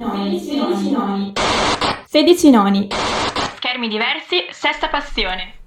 16 0.00 0.90
noni. 0.92 1.32
16 2.06 2.50
noni. 2.50 2.86
Schermi 3.56 3.88
diversi, 3.88 4.46
sesta 4.52 4.88
passione. 4.88 5.57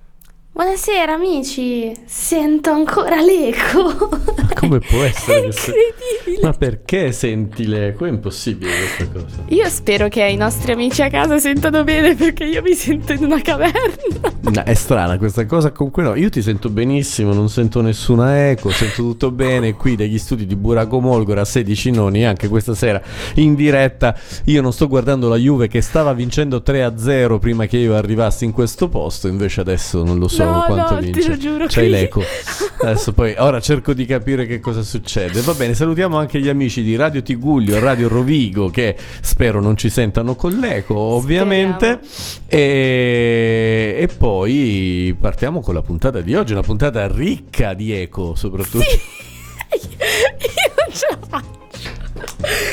Buonasera 0.54 1.14
amici, 1.14 1.94
sento 2.04 2.72
ancora 2.72 3.22
l'eco. 3.22 4.10
Come 4.54 4.80
può 4.80 5.02
essere? 5.02 5.44
È 5.44 5.46
incredibile. 5.46 6.40
Ma 6.42 6.52
perché 6.52 7.14
senti 7.14 7.66
l'eco? 7.66 8.04
È 8.04 8.10
impossibile 8.10 8.70
questa 8.70 9.08
cosa. 9.08 9.44
Io 9.48 9.70
spero 9.70 10.10
che 10.10 10.26
i 10.26 10.36
nostri 10.36 10.74
amici 10.74 11.02
a 11.04 11.10
casa 11.10 11.40
sentano 11.40 11.86
bene 11.86 12.16
perché 12.16 12.44
io 12.44 12.62
mi 12.62 12.74
sento 12.74 13.14
in 13.14 13.24
una 13.24 13.42
caverna. 13.42 14.40
No, 14.52 14.64
è 14.64 14.74
strana 14.74 15.18
questa 15.20 15.46
cosa, 15.46 15.72
comunque 15.72 16.02
no, 16.02 16.16
io 16.16 16.30
ti 16.30 16.42
sento 16.42 16.70
benissimo, 16.70 17.32
non 17.32 17.48
sento 17.48 17.80
nessuna 17.80 18.50
eco, 18.50 18.72
sento 18.72 19.04
tutto 19.04 19.32
bene 19.32 19.76
qui 19.76 19.96
dagli 19.96 20.18
studi 20.18 20.48
di 20.48 20.56
Buraco 20.56 21.00
Molgora, 21.00 21.46
16 21.46 21.92
noni, 21.92 22.26
anche 22.26 22.50
questa 22.50 22.74
sera 22.74 23.02
in 23.36 23.54
diretta. 23.54 24.18
Io 24.46 24.62
non 24.62 24.74
sto 24.74 24.88
guardando 24.88 25.30
la 25.30 25.38
Juve 25.38 25.68
che 25.68 25.80
stava 25.82 26.12
vincendo 26.14 26.64
3-0 26.66 27.38
prima 27.40 27.68
che 27.68 27.78
io 27.78 27.96
arrivassi 27.96 28.44
in 28.44 28.52
questo 28.52 28.90
posto, 28.90 29.28
invece 29.28 29.62
adesso 29.62 30.04
non 30.04 30.18
lo 30.18 30.28
so 30.28 30.41
No, 30.44 30.64
quanto 30.68 30.94
no, 30.94 31.00
te 31.00 31.06
vince. 31.06 31.30
lo 31.30 31.38
giuro, 31.38 31.66
C'hai 31.68 31.90
l'eco. 31.90 32.22
Adesso 32.82 33.14
poi, 33.14 33.36
ora 33.38 33.60
cerco 33.60 33.94
di 33.94 34.06
capire 34.06 34.46
che 34.46 34.60
cosa 34.60 34.82
succede. 34.82 35.42
Va 35.42 35.54
bene, 35.54 35.74
salutiamo 35.74 36.18
anche 36.18 36.40
gli 36.40 36.50
amici 36.50 36.82
di 36.82 36.96
Radio 36.96 37.22
Tiguglio, 37.22 37.80
Radio 37.80 38.08
Rovigo, 38.08 38.70
che 38.70 38.96
spero 39.22 39.62
non 39.62 39.78
ci 39.78 39.90
sentano 39.90 40.36
con 40.36 40.54
l'eco, 40.54 40.96
ovviamente. 40.96 42.00
E, 42.48 43.96
e 44.00 44.08
poi 44.18 45.16
partiamo 45.20 45.62
con 45.62 45.74
la 45.74 45.82
puntata 45.82 46.22
di 46.22 46.36
oggi, 46.36 46.54
una 46.54 46.62
puntata 46.62 47.08
ricca 47.08 47.74
di 47.74 47.92
eco, 47.94 48.36
soprattutto. 48.36 48.84
Io 48.84 49.00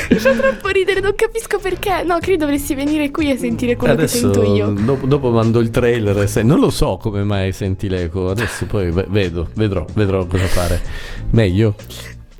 Mi 0.09 0.17
fa 0.17 0.33
troppo 0.33 0.67
ridere, 0.69 0.99
non 1.01 1.13
capisco 1.15 1.59
perché. 1.59 2.03
No, 2.03 2.17
credo 2.19 2.45
dovresti 2.45 2.73
venire 2.73 3.11
qui 3.11 3.29
e 3.31 3.37
sentire 3.37 3.75
quello 3.75 3.93
Adesso 3.93 4.29
che 4.29 4.33
sento 4.33 4.53
io. 4.55 4.69
dopo, 4.71 5.05
dopo 5.05 5.29
mando 5.29 5.59
il 5.59 5.69
trailer, 5.69 6.27
se- 6.27 6.41
non 6.43 6.59
lo 6.59 6.69
so 6.71 6.97
come 7.01 7.23
mai 7.23 7.51
senti 7.51 7.87
l'eco, 7.87 8.29
adesso 8.29 8.65
poi 8.65 8.89
ve- 8.91 9.05
vedo, 9.09 9.47
vedrò, 9.53 9.85
vedrò 9.93 10.25
cosa 10.25 10.45
fare. 10.45 10.81
Meglio? 11.31 11.75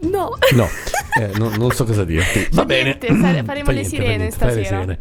No. 0.01 0.29
No, 0.55 0.67
eh, 1.19 1.31
no- 1.37 1.51
non 1.57 1.71
so 1.71 1.83
cosa 1.85 2.03
dirti. 2.05 2.47
Va 2.51 2.61
Fa 2.61 2.65
bene. 2.65 2.97
niente, 3.01 3.07
faremo 3.43 3.63
Fa 3.65 3.71
le 3.73 3.83
sirene 3.83 4.15
niente, 4.17 4.35
fai 4.37 4.55
le 4.55 4.63
stasera. 4.63 4.97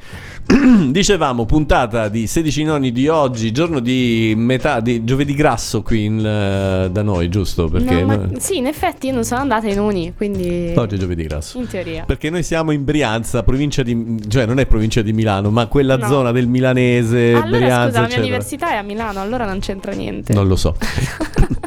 sirene. 0.48 0.88
Dicevamo, 0.92 1.44
puntata 1.46 2.08
di 2.08 2.27
16 2.27 2.64
noni 2.64 2.90
di 2.90 3.06
oggi, 3.06 3.52
giorno 3.52 3.80
di 3.80 4.32
metà, 4.36 4.80
di 4.80 5.05
giovedì 5.05 5.34
grasso 5.34 5.82
qui 5.82 6.05
in, 6.06 6.18
eh, 6.24 6.88
da 6.90 7.02
noi, 7.02 7.28
giusto? 7.28 7.68
Perché 7.68 8.00
No, 8.00 8.06
ma- 8.06 8.16
noi- 8.16 8.40
Sì, 8.40 8.56
in 8.56 8.66
effetti 8.66 9.06
io 9.08 9.12
non 9.14 9.24
sono 9.24 9.40
andata 9.42 9.68
in 9.68 9.78
uni, 9.78 10.12
quindi... 10.16 10.72
oggi 10.77 10.94
è 10.96 10.98
giovedì 10.98 11.22
grasso. 11.24 11.58
In 11.58 11.66
teoria. 11.68 12.05
Perché 12.05 12.30
noi 12.30 12.42
siamo 12.42 12.72
in 12.72 12.83
Brianza, 12.84 13.42
provincia 13.42 13.83
di... 13.83 14.16
cioè 14.28 14.46
non 14.46 14.58
è 14.58 14.66
provincia 14.66 15.02
di 15.02 15.12
Milano, 15.12 15.50
ma 15.50 15.66
quella 15.66 15.96
No. 15.96 16.06
zona 16.08 16.33
del 16.33 16.46
milanese, 16.48 17.33
Allora 17.34 17.46
Brianza, 17.58 17.86
scusa, 17.86 17.92
la 17.92 17.98
mia 18.00 18.06
eccetera. 18.06 18.20
università 18.27 18.70
è 18.72 18.77
a 18.77 18.83
Milano, 18.83 19.20
allora 19.20 19.44
non 19.46 19.58
c'entra 19.60 19.92
niente. 19.92 20.33
Non 20.33 20.48
lo 20.48 20.56
so. 20.56 20.74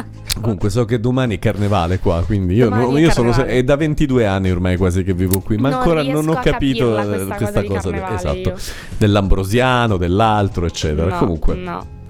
Comunque 0.42 0.70
so 0.70 0.84
che 0.84 1.00
domani 1.00 1.36
è 1.36 1.38
carnevale 1.38 1.98
qua, 1.98 2.22
quindi 2.24 2.54
io, 2.54 2.68
no- 2.68 2.98
io 2.98 3.10
sono 3.10 3.32
è 3.44 3.62
da 3.62 3.76
22 3.76 4.26
anni 4.26 4.50
ormai 4.50 4.76
quasi 4.76 5.02
che 5.02 5.14
vivo 5.14 5.40
qui, 5.40 5.56
ma 5.56 5.70
Non 5.70 5.78
ancora 5.78 6.02
non 6.02 6.28
ho 6.28 6.34
capito 6.34 6.98
eh, 6.98 7.04
questa 7.06 7.36
questa 7.36 7.64
cosa 7.64 7.90
cosa, 7.90 8.14
esatto, 8.14 8.36
io. 8.36 8.54
dell'ambrosiano, 8.98 9.96
dell'altro, 9.96 10.66
eccetera. 10.66 11.08
No, 11.10 11.18
Comunque 11.18 11.54
No. 11.54 12.00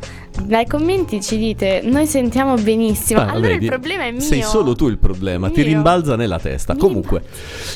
Dai 0.44 0.66
commenti 0.66 1.20
ci 1.20 1.36
dite, 1.38 1.82
noi 1.84 2.06
sentiamo 2.06 2.54
benissimo. 2.56 3.20
Ah, 3.20 3.30
allora 3.30 3.48
vedi, 3.48 3.64
il 3.64 3.70
problema 3.70 4.04
è 4.04 4.10
mio. 4.10 4.20
Sei 4.20 4.42
solo 4.42 4.74
tu 4.74 4.88
il 4.88 4.98
problema, 4.98 5.48
ti 5.50 5.60
Mio. 5.60 5.68
rimbalza 5.72 6.16
nella 6.16 6.38
testa. 6.38 6.72
Mi 6.74 6.78
Comunque, 6.80 7.22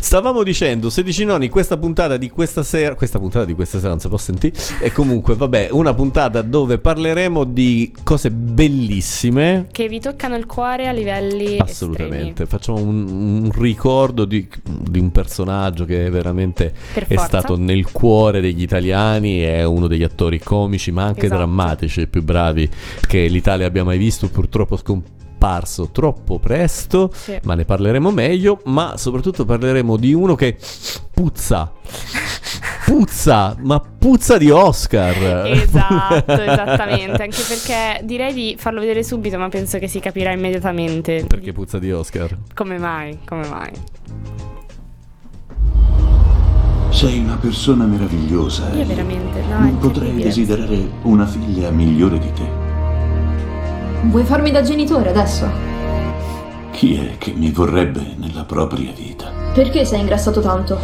stavamo 0.01 0.43
dicendo, 0.43 0.91
16 0.91 1.25
noni, 1.25 1.49
questa 1.49 1.77
puntata 1.77 2.17
di 2.17 2.31
questa 2.31 2.63
sera, 2.63 2.95
questa 2.95 3.19
puntata 3.19 3.45
di 3.45 3.55
questa 3.55 3.79
sera 3.79 3.91
non 3.91 4.01
si 4.01 4.09
può 4.09 4.17
sentire, 4.17 4.57
e 4.81 4.91
comunque, 4.93 5.35
vabbè, 5.35 5.69
una 5.71 5.95
puntata 5.95 6.43
dove 6.43 6.79
parleremo 6.79 7.45
di 7.45 7.93
cose 8.03 8.31
bellissime. 8.31 9.67
Che 9.71 9.89
vi 9.89 10.01
toccano 10.01 10.37
il 10.37 10.47
cuore 10.47 10.89
a 10.89 10.93
livelli 10.93 11.59
Assolutamente, 11.59 12.47
facciamo 12.47 12.79
un, 12.79 13.07
un 13.45 13.51
ricordo 13.55 14.25
di, 14.25 14.47
di 14.65 14.99
un 14.99 15.11
personaggio 15.13 15.85
che 15.85 16.09
veramente 16.11 16.73
Per 16.95 17.07
è 17.07 17.17
stato 17.17 17.57
nel 17.59 17.91
cuore 17.93 18.41
degli 18.41 18.63
italiani, 18.63 19.41
è 19.41 19.63
uno 19.65 19.87
degli 19.87 20.03
attori 20.03 20.39
comici 20.41 20.91
ma 20.91 21.05
anche 21.05 21.27
Esatto. 21.27 21.37
drammatici 21.37 22.07
più 22.07 22.23
bravi 22.23 22.45
che 22.53 23.27
l'Italia 23.27 23.67
abbia 23.67 23.85
mai 23.85 23.99
visto, 23.99 24.29
purtroppo 24.29 24.77
scomparso 24.77 25.91
troppo 25.93 26.39
presto, 26.39 27.11
Sì. 27.13 27.39
ma 27.45 27.55
ne 27.55 27.65
parleremo 27.65 28.11
meglio, 28.11 28.61
ma 28.65 28.97
soprattutto 28.97 29.45
parleremo 29.45 29.97
di 29.97 30.13
uno 30.15 30.35
che 30.35 30.57
puzza. 31.13 31.73
Puzza, 32.85 33.57
ma 33.63 33.81
puzza 33.81 34.39
di 34.39 34.49
Oscar. 34.51 35.47
Esatto, 35.49 36.33
esattamente. 36.41 37.23
Anche 37.23 37.43
perché 37.47 38.05
direi 38.05 38.33
di 38.33 38.57
farlo 38.59 38.79
vedere 38.81 39.03
subito, 39.03 39.37
ma 39.39 39.49
penso 39.49 39.79
che 39.79 39.89
si 39.89 39.99
capirà 39.99 40.31
immediatamente. 40.33 41.25
Perché 41.27 41.53
puzza 41.53 41.79
di 41.81 41.91
Oscar? 41.93 42.37
Come 42.55 42.79
mai? 42.79 43.19
Come 43.25 43.47
mai? 43.49 43.71
Sei 46.97 47.19
una 47.19 47.37
persona 47.37 47.85
meravigliosa. 47.85 48.73
Io 48.73 48.87
veramente, 48.87 49.43
no, 49.43 49.59
Non 49.59 49.77
potrei 49.77 50.15
desiderare 50.15 50.93
una 51.03 51.27
figlia 51.27 51.69
migliore 51.69 52.19
di 52.19 52.33
te. 52.33 52.51
Vuoi 54.05 54.25
farmi 54.25 54.51
da 54.51 54.63
genitore 54.63 55.11
adesso? 55.11 55.47
Chi 56.71 56.95
è 56.95 57.19
che 57.19 57.35
mi 57.37 57.51
vorrebbe 57.51 58.15
nella 58.17 58.45
propria 58.45 58.93
vita? 58.97 59.31
Perché 59.53 59.85
sei 59.85 60.01
ingrassato 60.01 60.41
tanto? 60.41 60.79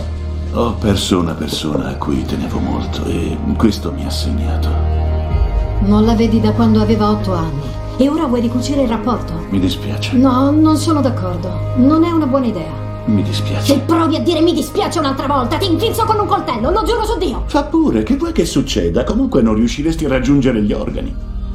Ho 0.52 0.74
perso 0.74 1.18
una 1.18 1.32
persona 1.32 1.88
a 1.88 1.94
cui 1.94 2.22
tenevo 2.26 2.58
molto 2.58 3.06
e 3.06 3.34
questo 3.56 3.90
mi 3.90 4.04
ha 4.04 4.10
segnato. 4.10 4.68
Non 5.86 6.04
la 6.04 6.14
vedi 6.14 6.42
da 6.42 6.52
quando 6.52 6.82
aveva 6.82 7.08
otto 7.08 7.32
anni. 7.32 7.64
E 7.96 8.10
ora 8.10 8.26
vuoi 8.26 8.42
ricucire 8.42 8.82
il 8.82 8.88
rapporto? 8.88 9.46
Mi 9.48 9.58
dispiace. 9.58 10.14
No, 10.18 10.50
non 10.50 10.76
sono 10.76 11.00
d'accordo. 11.00 11.72
Non 11.76 12.04
è 12.04 12.10
una 12.10 12.26
buona 12.26 12.48
idea. 12.48 12.91
Mi 13.06 13.24
Se 13.24 13.30
dispiace. 13.30 13.78
provi 13.80 14.16
a 14.16 14.20
dire 14.20 14.40
mi 14.40 14.52
dispiace 14.54 14.98
un'altra 14.98 15.26
volta, 15.26 15.56
ti 15.58 15.70
infilzo 15.70 16.04
con 16.04 16.18
un 16.20 16.26
coltello, 16.26 16.70
lo 16.70 16.82
giuro 16.84 17.04
su 17.04 17.18
Dio! 17.18 17.42
Fa 17.46 17.64
pure, 17.64 18.02
che 18.04 18.16
vuoi 18.16 18.32
che 18.32 18.44
succeda? 18.46 19.04
Comunque 19.04 19.42
non 19.42 19.54
riusciresti 19.54 20.04
a 20.04 20.08
raggiungere 20.08 20.62
gli 20.62 20.72
organi. 20.72 21.14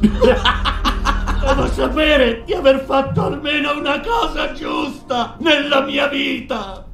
Devo 1.48 1.66
sapere 1.72 2.42
di 2.44 2.52
aver 2.52 2.84
fatto 2.84 3.22
almeno 3.24 3.78
una 3.78 4.00
cosa 4.00 4.52
giusta 4.52 5.36
nella 5.38 5.80
mia 5.80 6.06
vita. 6.08 6.84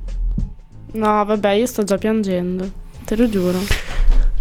No, 0.92 1.24
vabbè, 1.24 1.50
io 1.50 1.66
sto 1.66 1.82
già 1.82 1.98
piangendo. 1.98 2.70
Te 3.04 3.16
lo 3.16 3.28
giuro. 3.28 3.58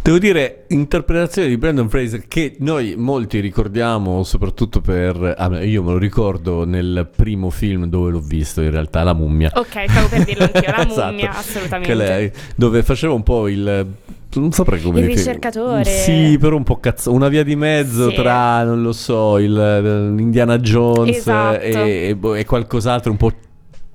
Devo 0.04 0.20
dire, 0.20 0.66
interpretazione 0.68 1.48
di 1.48 1.56
Brandon 1.58 1.88
Fraser 1.88 2.28
che 2.28 2.56
noi 2.60 2.96
molti 2.98 3.40
ricordiamo 3.40 4.24
soprattutto 4.24 4.82
per... 4.82 5.34
ah, 5.38 5.64
io 5.64 5.82
me 5.82 5.92
lo 5.94 5.98
ricordo 5.98 6.66
nel 6.66 7.10
primo 7.16 7.50
film 7.50 7.86
dove 7.86 8.12
l'ho 8.12 8.20
visto 8.20 8.62
in 8.62 8.70
realtà, 8.70 9.02
La 9.04 9.14
mummia. 9.14 9.50
Ok, 9.56 9.86
stavo 9.88 10.08
per 10.10 10.26
dirlo 10.26 10.44
anch'io, 10.44 10.72
la 10.72 10.84
Esatto, 10.92 11.12
mummia, 11.12 11.30
assolutamente. 11.32 11.94
Lei, 11.94 12.32
dove 12.58 12.84
faceva 12.84 13.14
un 13.14 13.24
po' 13.24 13.48
il... 13.48 13.88
Non 14.36 14.52
saprei 14.52 14.82
come 14.82 15.00
Il 15.00 15.06
definire. 15.06 15.26
ricercatore. 15.32 15.86
Sì, 15.86 16.38
però 16.38 16.58
un 16.58 16.64
po' 16.64 16.80
cazzo. 16.82 17.14
Una 17.14 17.30
via 17.30 17.44
di 17.44 17.56
mezzo 17.56 18.10
Sì. 18.10 18.16
tra, 18.16 18.64
non 18.66 18.82
lo 18.82 18.92
so, 18.92 19.38
il, 19.38 19.58
eh, 19.58 20.22
Indiana 20.22 20.58
Jones 20.60 21.16
Esatto. 21.16 21.60
e, 21.62 22.08
e 22.10 22.16
boh, 22.18 22.34
e 22.36 22.44
qualcos'altro 22.44 23.10
un 23.12 23.18
po' 23.18 23.32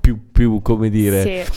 più, 0.00 0.18
più 0.32 0.62
come 0.62 0.88
dire. 0.88 1.44
Sì. 1.44 1.52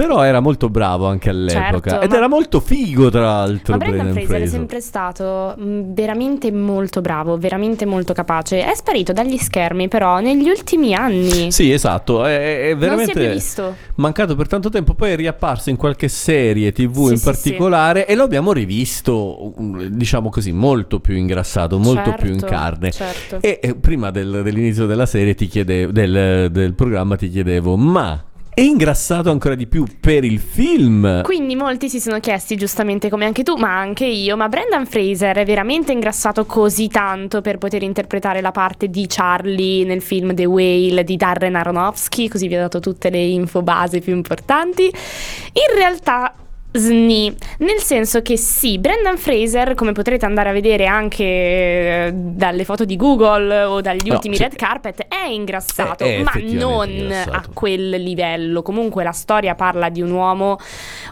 Però 0.00 0.22
era 0.22 0.40
molto 0.40 0.70
bravo 0.70 1.06
anche 1.06 1.28
all'epoca. 1.28 1.90
Certo, 1.90 2.04
Ed 2.06 2.10
ma- 2.10 2.16
era 2.16 2.26
molto 2.26 2.60
figo, 2.60 3.10
tra 3.10 3.20
l'altro. 3.20 3.76
Ma 3.76 3.84
Brendan 3.84 4.12
Fraser, 4.14 4.40
è 4.40 4.46
sempre 4.46 4.80
stato 4.80 5.54
mh, 5.58 5.92
veramente 5.92 6.50
molto 6.50 7.02
bravo, 7.02 7.36
veramente 7.36 7.84
molto 7.84 8.14
capace. 8.14 8.64
È 8.64 8.74
sparito 8.74 9.12
dagli 9.12 9.36
schermi, 9.36 9.88
però, 9.88 10.20
negli 10.20 10.48
ultimi 10.48 10.94
anni. 10.94 11.52
Sì, 11.52 11.70
esatto, 11.70 12.24
è, 12.24 12.70
è 12.70 12.74
non 12.74 12.78
si 12.78 13.10
è 13.10 13.12
più 13.12 13.12
veramente 13.20 13.32
visto. 13.34 13.76
mancato 13.96 14.34
per 14.36 14.46
tanto 14.48 14.70
tempo, 14.70 14.94
poi 14.94 15.10
è 15.10 15.16
riapparso 15.16 15.68
in 15.68 15.76
qualche 15.76 16.08
serie 16.08 16.72
TV 16.72 17.04
Sì, 17.08 17.12
in 17.12 17.18
sì, 17.18 17.24
particolare 17.24 18.06
e 18.06 18.14
lo 18.14 18.22
abbiamo 18.22 18.52
rivisto, 18.52 19.52
um, 19.60 19.84
diciamo 19.84 20.30
così, 20.30 20.50
molto 20.50 21.00
più 21.00 21.14
ingrassato, 21.14 21.78
molto 21.78 22.14
più 22.18 22.32
in 22.32 22.38
Certo, 22.40 22.54
carne. 22.54 22.90
certo. 22.90 23.36
E, 23.42 23.60
e 23.62 23.74
prima 23.74 24.10
del- 24.10 24.40
dell'inizio 24.42 24.86
della 24.86 25.04
serie 25.04 25.34
ti 25.34 25.46
chiedevo, 25.46 25.92
del, 25.92 26.48
del 26.50 26.72
programma 26.72 27.16
ti 27.16 27.28
chiedevo, 27.28 27.76
ma 27.76 28.24
è 28.52 28.60
ingrassato 28.62 29.30
ancora 29.30 29.54
di 29.54 29.66
più 29.66 29.86
per 30.00 30.24
il 30.24 30.38
film? 30.38 31.22
Quindi 31.22 31.54
molti 31.54 31.88
si 31.88 32.00
sono 32.00 32.20
chiesti, 32.20 32.56
giustamente 32.56 33.08
come 33.08 33.24
anche 33.24 33.42
tu, 33.42 33.56
ma 33.56 33.78
anche 33.78 34.04
io, 34.04 34.36
ma 34.36 34.48
Brendan 34.48 34.86
Fraser 34.86 35.36
è 35.36 35.44
veramente 35.44 35.92
ingrassato 35.92 36.44
così 36.44 36.88
tanto 36.88 37.40
per 37.40 37.58
poter 37.58 37.82
interpretare 37.82 38.40
la 38.40 38.50
parte 38.50 38.88
di 38.88 39.06
Charlie 39.08 39.84
nel 39.84 40.02
film 40.02 40.34
The 40.34 40.46
Whale 40.46 41.04
di 41.04 41.16
Darren 41.16 41.54
Aronofsky, 41.54 42.28
così 42.28 42.48
vi 42.48 42.56
ho 42.56 42.60
dato 42.60 42.80
tutte 42.80 43.08
le 43.08 43.22
info 43.22 43.62
base 43.62 44.00
più 44.00 44.14
importanti. 44.14 44.84
In 44.84 45.76
realtà 45.76 46.34
Sni, 46.72 47.34
nel 47.58 47.78
senso 47.78 48.22
che 48.22 48.36
sì, 48.36 48.78
Brendan 48.78 49.16
Fraser, 49.18 49.74
come 49.74 49.90
potrete 49.92 50.24
andare 50.24 50.50
a 50.50 50.52
vedere 50.52 50.86
anche 50.86 51.24
eh, 51.24 52.12
dalle 52.14 52.64
foto 52.64 52.84
di 52.84 52.94
Google 52.96 53.62
o 53.64 53.80
dagli 53.80 54.06
No, 54.08 54.14
ultimi 54.14 54.36
sì. 54.36 54.42
red 54.42 54.54
carpet, 54.54 55.06
è 55.08 55.26
ingrassato, 55.28 56.04
È- 56.04 56.18
è 56.18 56.22
ma 56.22 56.30
non 56.36 56.88
ingrassato. 56.88 57.36
a 57.36 57.42
quel 57.52 57.88
livello. 57.90 58.62
Comunque 58.62 59.02
la 59.02 59.10
storia 59.12 59.54
parla 59.56 59.88
di 59.88 60.00
un 60.00 60.12
uomo 60.12 60.58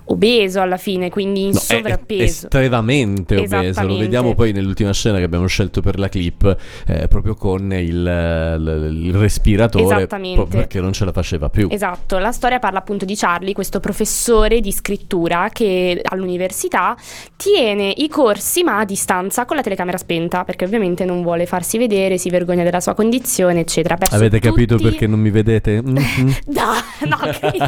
obeso 0.05 0.60
alla 0.60 0.76
fine, 0.76 1.10
quindi 1.10 1.46
in 1.46 1.50
No, 1.50 1.58
è- 1.58 1.61
è 1.61 1.64
sovrappeso. 1.76 2.22
estremamente 2.46 3.37
obeso. 3.37 3.82
Lo 3.87 3.96
vediamo 3.96 4.34
poi 4.34 4.52
nell'ultima 4.52 4.93
scena 4.93 5.19
che 5.19 5.25
abbiamo 5.25 5.46
scelto 5.46 5.81
per 5.81 5.99
la 5.99 6.08
clip, 6.08 6.56
eh, 6.87 7.08
proprio 7.08 7.34
con 7.34 7.72
il, 7.72 7.88
il- 7.88 8.90
il 9.06 9.14
respiratore, 9.14 9.84
Esattamente. 9.96 10.37
proprio 10.37 10.61
perché 10.61 10.81
non 10.81 10.93
ce 10.93 11.04
la 11.04 11.12
faceva 11.12 11.49
più. 11.49 11.69
Esatto, 11.70 12.19
la 12.19 12.31
storia 12.32 12.58
parla 12.61 12.78
appunto 12.78 13.04
di 13.04 13.16
Charlie, 13.16 13.52
questo 13.54 13.81
professore 13.81 14.61
di 14.61 14.70
scrittura 14.70 15.48
che 15.50 16.00
all'università 16.03 16.97
tiene 17.37 17.93
i 17.97 18.09
corsi 18.09 18.62
ma 18.62 18.79
a 18.79 18.85
distanza 18.85 19.45
con 19.45 19.56
la 19.56 19.62
telecamera 19.62 19.99
spenta 19.99 20.45
perché 20.45 20.65
ovviamente 20.65 21.05
non 21.05 21.23
vuole 21.23 21.47
farsi 21.47 21.79
vedere, 21.79 22.19
si 22.19 22.31
vergogna 22.31 22.65
della 22.65 22.81
sua 22.81 22.95
condizione, 22.95 23.61
eccetera. 23.61 23.97
Perso 23.97 24.15
Avete 24.15 24.39
capito 24.41 24.77
tutti- 24.77 24.89
perché 24.89 25.06
non 25.06 25.21
mi 25.21 25.31
vedete? 25.31 25.83
Mhm. 25.99 26.35
No, 26.47 26.73
no, 27.06 27.17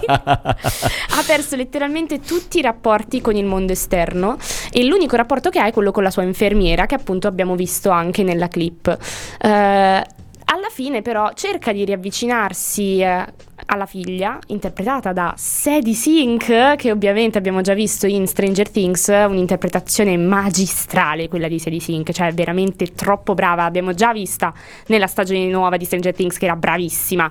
ha 0.08 1.22
perso 1.26 1.56
letteralmente 1.56 2.20
tutti 2.20 2.58
i 2.58 2.62
rapporti 2.62 3.20
con 3.20 3.34
il 3.36 3.44
mondo 3.44 3.72
esterno 3.72 4.36
e 4.70 4.84
l'unico 4.84 5.16
rapporto 5.16 5.50
che 5.50 5.58
ha 5.58 5.66
è 5.66 5.72
quello 5.72 5.90
con 5.90 6.02
la 6.02 6.10
sua 6.10 6.22
infermiera 6.22 6.86
che 6.86 6.94
appunto 6.94 7.26
abbiamo 7.28 7.54
visto 7.56 7.90
anche 7.90 8.22
nella 8.22 8.48
clip. 8.48 8.88
Eh, 9.40 9.48
alla 9.48 10.68
fine 10.72 11.02
però 11.02 11.30
cerca 11.34 11.72
di 11.72 11.84
riavvicinarsi 11.84 13.00
eh, 13.00 13.24
alla 13.70 13.86
figlia, 13.86 14.38
interpretata 14.48 15.12
da 15.12 15.32
Sadie 15.36 15.94
Sink, 15.94 16.74
che 16.76 16.90
ovviamente 16.90 17.38
abbiamo 17.38 17.60
già 17.60 17.72
visto 17.72 18.06
in 18.08 18.26
Stranger 18.26 18.68
Things, 18.68 19.06
un'interpretazione 19.06 20.16
magistrale 20.16 21.28
quella 21.28 21.46
di 21.46 21.60
Sadie 21.60 21.78
Sink, 21.78 22.10
cioè 22.10 22.32
veramente 22.32 22.92
troppo 22.92 23.34
brava, 23.34 23.62
l'abbiamo 23.62 23.94
già 23.94 24.12
vista 24.12 24.52
nella 24.88 25.06
stagione 25.06 25.46
nuova 25.46 25.76
di 25.76 25.84
Stranger 25.84 26.12
Things 26.12 26.36
che 26.36 26.46
era 26.46 26.56
bravissima. 26.56 27.30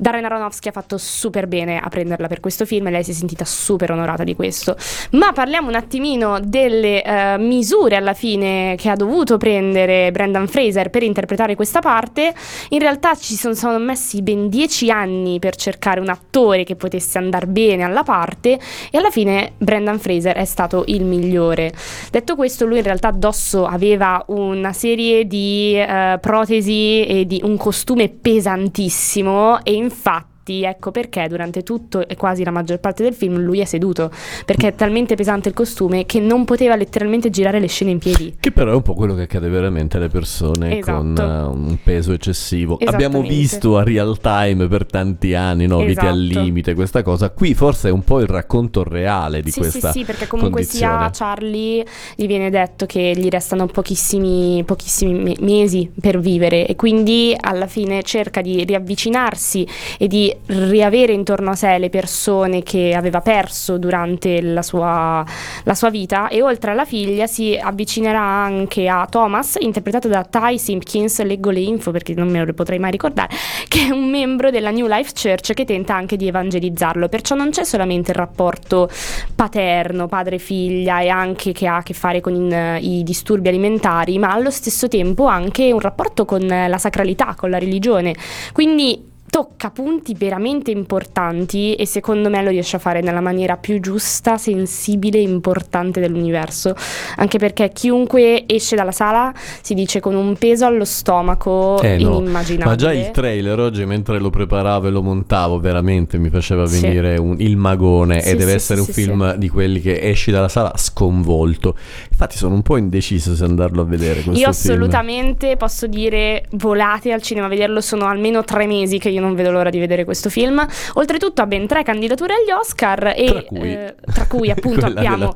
Darren 0.00 0.24
Aronofsky 0.24 0.70
ha 0.70 0.72
fatto 0.72 0.96
super 0.96 1.46
bene 1.46 1.78
a 1.78 1.86
prenderla 1.90 2.26
per 2.26 2.40
questo 2.40 2.64
film 2.64 2.86
e 2.86 2.90
lei 2.90 3.04
si 3.04 3.10
è 3.10 3.14
sentita 3.14 3.44
super 3.44 3.90
onorata 3.90 4.24
di 4.24 4.34
questo. 4.34 4.74
Ma 5.10 5.32
parliamo 5.32 5.68
un 5.68 5.74
attimino 5.74 6.40
delle 6.42 7.02
eh, 7.02 7.36
misure 7.36 7.96
alla 7.96 8.14
fine 8.14 8.76
che 8.78 8.88
ha 8.88 8.96
dovuto 8.96 9.36
prendere 9.36 10.10
Brendan 10.10 10.48
Fraser 10.48 10.88
per 10.88 11.02
interpretare 11.02 11.54
questa 11.54 11.80
parte. 11.80 12.32
In 12.70 12.78
realtà 12.78 13.14
ci 13.14 13.34
sono, 13.34 13.52
sono 13.52 13.78
messi 13.78 14.22
ben 14.22 14.48
dieci 14.48 14.90
anni 14.90 15.38
per 15.38 15.54
cercare 15.54 16.00
un 16.00 16.08
attore 16.08 16.64
che 16.64 16.76
potesse 16.76 17.18
andare 17.18 17.46
bene 17.46 17.82
alla 17.82 18.02
parte 18.02 18.58
e 18.90 18.96
alla 18.96 19.10
fine 19.10 19.52
Brendan 19.58 19.98
Fraser 19.98 20.34
è 20.34 20.46
stato 20.46 20.84
il 20.86 21.04
migliore. 21.04 21.74
Detto 22.10 22.36
questo, 22.36 22.64
lui 22.64 22.78
in 22.78 22.84
realtà 22.84 23.08
addosso 23.08 23.66
aveva 23.66 24.24
una 24.28 24.72
serie 24.72 25.26
di 25.26 25.74
eh, 25.76 26.16
protesi 26.22 27.04
e 27.04 27.26
di 27.26 27.42
un 27.44 27.58
costume 27.58 28.08
pesantissimo 28.08 29.62
e 29.62 29.74
infatti 29.74 29.88
fato. 29.90 30.29
Ecco 30.64 30.90
perché 30.90 31.26
durante 31.28 31.62
tutto 31.62 32.06
e 32.06 32.16
quasi 32.16 32.44
la 32.44 32.50
maggior 32.50 32.78
parte 32.80 33.02
del 33.02 33.14
film 33.14 33.38
lui 33.38 33.60
è 33.60 33.64
seduto 33.64 34.10
perché 34.44 34.68
è 34.68 34.74
talmente 34.74 35.14
pesante 35.14 35.48
il 35.48 35.54
costume 35.54 36.06
che 36.06 36.20
non 36.20 36.44
poteva 36.44 36.76
letteralmente 36.76 37.30
girare 37.30 37.60
le 37.60 37.66
scene 37.68 37.90
in 37.92 37.98
piedi. 37.98 38.34
Che 38.38 38.52
però 38.52 38.72
è 38.72 38.74
un 38.74 38.82
po' 38.82 38.94
quello 38.94 39.14
che 39.14 39.22
accade 39.22 39.48
veramente 39.48 39.96
alle 39.96 40.08
persone 40.08 40.78
Esatto. 40.78 40.98
con 40.98 41.16
eh, 41.18 41.42
un 41.70 41.78
peso 41.82 42.12
eccessivo. 42.12 42.78
Abbiamo 42.84 43.22
visto 43.22 43.76
a 43.76 43.82
real 43.82 44.18
time 44.20 44.66
per 44.68 44.86
tanti 44.86 45.34
anni, 45.34 45.66
no? 45.66 45.78
Vite 45.84 46.06
al 46.06 46.22
Esatto. 46.24 46.44
limite, 46.44 46.74
questa 46.74 47.02
cosa. 47.02 47.30
Qui 47.30 47.54
forse 47.54 47.88
è 47.88 47.92
un 47.92 48.02
po' 48.04 48.20
il 48.20 48.26
racconto 48.26 48.82
reale 48.82 49.40
di 49.42 49.50
sì, 49.50 49.60
questa 49.60 49.92
sì, 49.92 50.00
sì, 50.00 50.04
perché 50.04 50.26
comunque 50.26 50.62
condizione. 50.62 50.98
sia 50.98 51.10
Charlie 51.12 51.84
gli 52.16 52.26
viene 52.26 52.50
detto 52.50 52.86
che 52.86 53.12
gli 53.16 53.28
restano 53.28 53.66
pochissimi, 53.66 54.62
pochissimi 54.64 55.14
me- 55.14 55.36
mesi 55.40 55.90
per 56.00 56.18
vivere 56.18 56.66
e 56.66 56.76
quindi 56.76 57.34
alla 57.38 57.66
fine 57.66 58.02
cerca 58.02 58.40
di 58.40 58.64
riavvicinarsi 58.64 59.66
e 59.98 60.06
di 60.06 60.34
riavere 60.46 61.12
intorno 61.12 61.50
a 61.50 61.54
sé 61.54 61.78
le 61.78 61.90
persone 61.90 62.62
che 62.62 62.94
aveva 62.94 63.20
perso 63.20 63.78
durante 63.78 64.40
la 64.42 64.62
sua, 64.62 65.24
la 65.64 65.74
sua 65.74 65.90
vita 65.90 66.28
e 66.28 66.42
oltre 66.42 66.72
alla 66.72 66.84
figlia 66.84 67.26
si 67.26 67.58
avvicinerà 67.60 68.20
anche 68.20 68.88
a 68.88 69.06
Thomas, 69.08 69.56
interpretato 69.60 70.08
da 70.08 70.24
Ty 70.24 70.58
Simpkins, 70.58 71.22
leggo 71.22 71.50
le 71.50 71.60
info 71.60 71.90
perché 71.90 72.14
non 72.14 72.28
me 72.28 72.44
lo 72.44 72.52
potrei 72.52 72.78
mai 72.78 72.90
ricordare, 72.90 73.34
che 73.68 73.86
è 73.86 73.90
un 73.90 74.08
membro 74.08 74.50
della 74.50 74.70
New 74.70 74.86
Life 74.86 75.12
Church 75.20 75.54
che 75.54 75.64
tenta 75.64 75.94
anche 75.94 76.16
di 76.16 76.26
evangelizzarlo, 76.26 77.08
perciò 77.08 77.34
non 77.34 77.50
c'è 77.50 77.64
solamente 77.64 78.10
il 78.10 78.16
rapporto 78.16 78.88
paterno, 79.34 80.08
padre-figlia 80.08 81.00
e 81.00 81.08
anche 81.08 81.52
che 81.52 81.66
ha 81.66 81.76
a 81.76 81.82
che 81.82 81.94
fare 81.94 82.20
con 82.20 82.34
in- 82.34 82.78
i 82.80 83.02
disturbi 83.02 83.48
alimentari, 83.48 84.18
ma 84.18 84.32
allo 84.32 84.50
stesso 84.50 84.88
tempo 84.88 85.26
anche 85.26 85.72
un 85.72 85.80
rapporto 85.80 86.24
con 86.24 86.46
la 86.46 86.78
sacralità, 86.78 87.34
con 87.36 87.50
la 87.50 87.58
religione. 87.58 88.14
Quindi 88.52 89.09
tocca 89.30 89.70
punti 89.70 90.14
veramente 90.18 90.70
importanti 90.72 91.74
e 91.74 91.86
secondo 91.86 92.28
me 92.28 92.42
lo 92.42 92.50
riesce 92.50 92.76
a 92.76 92.78
fare 92.80 93.00
nella 93.00 93.20
maniera 93.20 93.56
più 93.56 93.78
giusta, 93.80 94.36
sensibile 94.36 95.18
e 95.18 95.22
importante 95.22 96.00
dell'universo, 96.00 96.74
anche 97.16 97.38
perché 97.38 97.70
chiunque 97.72 98.42
esce 98.46 98.74
dalla 98.74 98.90
sala 98.92 99.32
si 99.62 99.74
dice 99.74 100.00
con 100.00 100.16
un 100.16 100.36
peso 100.36 100.66
allo 100.66 100.84
stomaco 100.84 101.80
Eh 101.80 101.96
no, 101.98 102.16
inimmaginabile. 102.18 102.64
ma 102.68 102.74
già 102.74 102.92
il 102.92 103.10
trailer 103.12 103.58
oggi 103.60 103.84
mentre 103.86 104.18
lo 104.18 104.30
preparavo 104.30 104.88
e 104.88 104.90
lo 104.90 105.00
montavo 105.02 105.60
veramente 105.60 106.18
mi 106.18 106.28
faceva 106.28 106.66
Sì. 106.66 106.80
venire 106.80 107.16
un- 107.16 107.36
il 107.38 107.56
magone 107.56 108.20
Sì, 108.20 108.30
e 108.30 108.34
deve 108.34 108.50
sì, 108.50 108.56
essere 108.56 108.80
sì, 108.80 108.86
un 108.88 108.94
sì, 108.94 109.02
film 109.02 109.34
di 109.36 109.48
quelli 109.48 109.80
che 109.80 110.00
esci 110.02 110.30
dalla 110.32 110.48
sala 110.48 110.72
sconvolto. 110.76 111.76
Infatti 112.10 112.36
sono 112.36 112.54
un 112.54 112.62
po' 112.62 112.76
indeciso 112.76 113.34
se 113.36 113.44
andarlo 113.44 113.82
a 113.82 113.84
vedere 113.84 114.20
Io 114.20 114.32
film. 114.32 114.44
assolutamente 114.48 115.56
posso 115.56 115.86
dire 115.86 116.46
volate 116.52 117.12
al 117.12 117.22
cinema 117.22 117.46
a 117.46 117.48
vederlo, 117.48 117.80
sono 117.80 118.06
almeno 118.06 118.42
tre 118.44 118.66
mesi 118.66 118.98
che 118.98 119.08
io 119.08 119.19
non 119.20 119.34
vedo 119.34 119.50
l'ora 119.50 119.70
di 119.70 119.78
vedere 119.78 120.04
questo 120.04 120.30
film. 120.30 120.66
Oltretutto 120.94 121.42
ha 121.42 121.46
ben 121.46 121.66
tre 121.66 121.82
candidature 121.82 122.34
agli 122.34 122.50
Oscar 122.50 123.12
e 123.16 123.24
Tra 123.26 123.42
cui- 123.42 123.72
eh, 123.72 123.94
tra 124.12 124.26
cui 124.26 124.50
appunto 124.50 124.86
abbiamo 124.86 125.34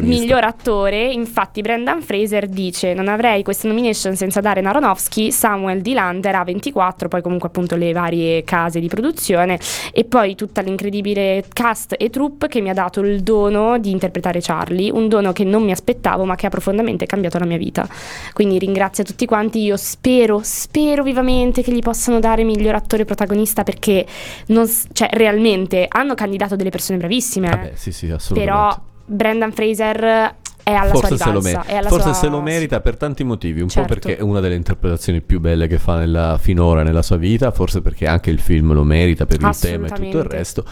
miglior 0.00 0.44
attore, 0.44 1.06
infatti 1.06 1.60
Brendan 1.60 2.02
Fraser 2.02 2.46
dice 2.48 2.94
non 2.94 3.08
avrei 3.08 3.42
questa 3.42 3.68
nomination 3.68 4.16
senza 4.16 4.40
dare 4.40 4.60
Aronofsky, 4.60 5.30
Samuel 5.30 5.80
D. 5.82 5.88
Lander 5.92 6.34
ha 6.34 6.44
24, 6.44 7.08
poi 7.08 7.22
comunque 7.22 7.48
appunto 7.48 7.76
le 7.76 7.92
varie 7.92 8.42
case 8.44 8.80
di 8.80 8.88
produzione 8.88 9.58
e 9.92 10.04
poi 10.04 10.34
tutta 10.34 10.60
l'incredibile 10.60 11.44
cast 11.52 11.94
e 11.98 12.10
troupe 12.10 12.48
che 12.48 12.60
mi 12.60 12.70
ha 12.70 12.74
dato 12.74 13.00
il 13.00 13.20
dono 13.20 13.78
di 13.78 13.90
interpretare 13.90 14.40
Charlie, 14.40 14.90
un 14.90 15.08
dono 15.08 15.32
che 15.32 15.44
non 15.44 15.62
mi 15.62 15.70
aspettavo 15.70 16.24
ma 16.24 16.34
che 16.34 16.46
ha 16.46 16.50
profondamente 16.50 17.06
cambiato 17.06 17.38
la 17.38 17.46
mia 17.46 17.58
vita. 17.58 17.86
Quindi 18.32 18.58
ringrazio 18.58 19.02
a 19.02 19.06
tutti 19.06 19.26
quanti, 19.26 19.62
io 19.62 19.76
spero, 19.76 20.40
spero 20.42 21.02
vivamente 21.02 21.62
che 21.62 21.72
gli 21.72 21.80
possano 21.80 22.20
dare 22.20 22.44
miglior 22.44 22.74
attore 22.74 23.04
protagonista 23.04 23.17
perché 23.62 24.06
non 24.46 24.70
cioè 24.92 25.08
realmente 25.12 25.86
hanno 25.88 26.14
candidato 26.14 26.56
delle 26.56 26.70
persone 26.70 26.98
bravissime. 26.98 27.48
Vabbè, 27.48 27.72
sì, 27.74 27.92
sì, 27.92 28.10
assolutamente. 28.10 28.44
però 28.44 28.80
Brendan 29.04 29.52
Fraser 29.52 30.34
è 30.68 30.74
alla 30.74 30.90
Forse, 30.90 31.16
sua 31.16 31.16
se 31.16 31.32
lo, 31.32 31.40
rivalsa, 31.40 31.76
alla 31.78 31.88
forse 31.88 32.04
sua- 32.04 32.12
se 32.12 32.28
lo 32.28 32.40
merita 32.42 32.80
per 32.80 32.96
tanti 32.96 33.24
motivi, 33.24 33.60
un 33.62 33.68
Certo. 33.68 33.94
po' 33.94 34.00
perché 34.00 34.18
è 34.18 34.22
una 34.22 34.40
delle 34.40 34.54
interpretazioni 34.54 35.20
più 35.22 35.40
belle 35.40 35.66
che 35.66 35.78
fa 35.78 35.96
nella- 35.96 36.36
finora 36.38 36.82
nella 36.82 37.00
sua 37.02 37.16
vita, 37.16 37.50
forse 37.50 37.80
perché 37.80 38.06
anche 38.06 38.30
il 38.30 38.38
film 38.38 38.72
lo 38.74 38.82
merita 38.84 39.24
per 39.24 39.40
il 39.40 39.56
tema 39.58 39.86
e 39.86 39.90
tutto 39.90 40.18
il 40.18 40.24
resto. 40.24 40.64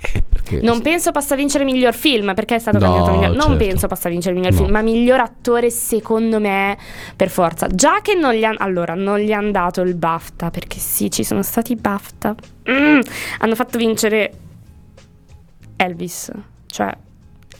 E 0.00 0.22
perché 0.26 0.60
Non 0.62 0.80
penso 0.80 1.10
possa 1.10 1.36
vincere 1.36 1.64
miglior 1.64 1.92
film 1.94 2.32
perché 2.34 2.54
è 2.54 2.58
stato 2.58 2.78
No, 2.78 2.84
candidato 2.84 3.12
miglior. 3.12 3.30
Non 3.36 3.40
certo. 3.40 3.56
penso 3.64 3.86
possa 3.88 4.08
vincere 4.08 4.34
miglior 4.34 4.52
No. 4.52 4.56
film, 4.58 4.70
ma 4.70 4.80
miglior 4.82 5.20
attore 5.20 5.70
secondo 5.70 6.40
me 6.40 6.76
per 7.14 7.28
forza. 7.28 7.66
Già 7.68 8.00
che 8.00 8.14
non 8.14 8.32
gli 8.32 8.44
hanno 8.44 8.58
allora 8.60 8.94
non 8.94 9.18
gli 9.18 9.32
hanno 9.32 9.50
dato 9.50 9.82
il 9.82 9.94
BAFTA 9.94 10.50
perché 10.50 10.78
sì, 10.78 11.10
ci 11.10 11.24
sono 11.24 11.42
stati 11.42 11.72
i 11.72 11.76
BAFTA. 11.76 12.34
Mm, 12.70 13.00
hanno 13.40 13.54
fatto 13.54 13.76
vincere 13.78 14.32
Elvis, 15.76 16.30
cioè 16.66 16.90